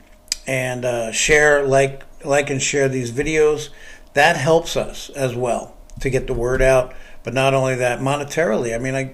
and 0.47 0.83
uh, 0.83 1.11
share, 1.11 1.63
like, 1.65 2.03
like, 2.25 2.49
and 2.49 2.61
share 2.61 2.89
these 2.89 3.11
videos. 3.11 3.69
That 4.13 4.35
helps 4.35 4.75
us 4.75 5.09
as 5.11 5.35
well 5.35 5.75
to 5.99 6.09
get 6.09 6.27
the 6.27 6.33
word 6.33 6.61
out. 6.61 6.93
But 7.23 7.33
not 7.33 7.53
only 7.53 7.75
that, 7.75 7.99
monetarily. 7.99 8.73
I 8.73 8.77
mean, 8.77 8.95
I 8.95 9.13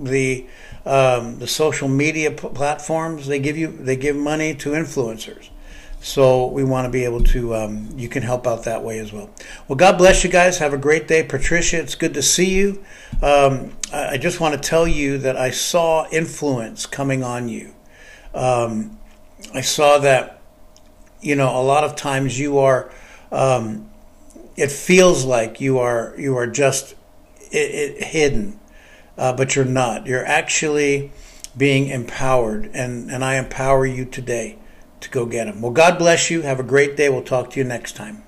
the 0.00 0.46
um, 0.86 1.38
the 1.38 1.46
social 1.46 1.88
media 1.88 2.30
p- 2.30 2.48
platforms 2.48 3.26
they 3.26 3.38
give 3.38 3.56
you 3.56 3.68
they 3.68 3.96
give 3.96 4.16
money 4.16 4.54
to 4.54 4.70
influencers. 4.70 5.50
So 6.00 6.46
we 6.46 6.62
want 6.62 6.84
to 6.84 6.90
be 6.90 7.04
able 7.04 7.24
to, 7.24 7.56
um, 7.56 7.88
you 7.96 8.08
can 8.08 8.22
help 8.22 8.46
out 8.46 8.62
that 8.64 8.84
way 8.84 9.00
as 9.00 9.12
well. 9.12 9.30
Well, 9.66 9.76
God 9.76 9.98
bless 9.98 10.22
you 10.22 10.30
guys. 10.30 10.58
Have 10.58 10.72
a 10.72 10.78
great 10.78 11.08
day. 11.08 11.24
Patricia, 11.24 11.80
it's 11.80 11.96
good 11.96 12.14
to 12.14 12.22
see 12.22 12.54
you. 12.54 12.84
Um, 13.20 13.76
I 13.92 14.16
just 14.16 14.38
want 14.38 14.54
to 14.54 14.60
tell 14.60 14.86
you 14.86 15.18
that 15.18 15.36
I 15.36 15.50
saw 15.50 16.08
influence 16.10 16.86
coming 16.86 17.24
on 17.24 17.48
you. 17.48 17.74
Um, 18.32 18.98
I 19.52 19.60
saw 19.60 19.98
that, 19.98 20.40
you 21.20 21.34
know, 21.34 21.48
a 21.60 21.62
lot 21.62 21.82
of 21.82 21.96
times 21.96 22.38
you 22.38 22.58
are, 22.58 22.92
um, 23.32 23.90
it 24.58 24.72
feels 24.72 25.24
like 25.24 25.60
you 25.60 25.78
are, 25.78 26.14
you 26.18 26.36
are 26.36 26.46
just 26.48 26.94
it, 27.52 27.56
it, 27.56 28.02
hidden, 28.02 28.58
uh, 29.16 29.32
but 29.32 29.54
you're 29.54 29.64
not. 29.64 30.06
You're 30.06 30.26
actually 30.26 31.12
being 31.56 31.88
empowered, 31.88 32.68
and, 32.74 33.08
and 33.08 33.24
I 33.24 33.36
empower 33.36 33.86
you 33.86 34.04
today 34.04 34.58
to 35.00 35.10
go 35.10 35.26
get 35.26 35.44
them. 35.44 35.62
Well, 35.62 35.70
God 35.70 35.96
bless 35.96 36.28
you. 36.28 36.42
Have 36.42 36.58
a 36.58 36.64
great 36.64 36.96
day. 36.96 37.08
We'll 37.08 37.22
talk 37.22 37.50
to 37.50 37.60
you 37.60 37.64
next 37.64 37.94
time. 37.94 38.24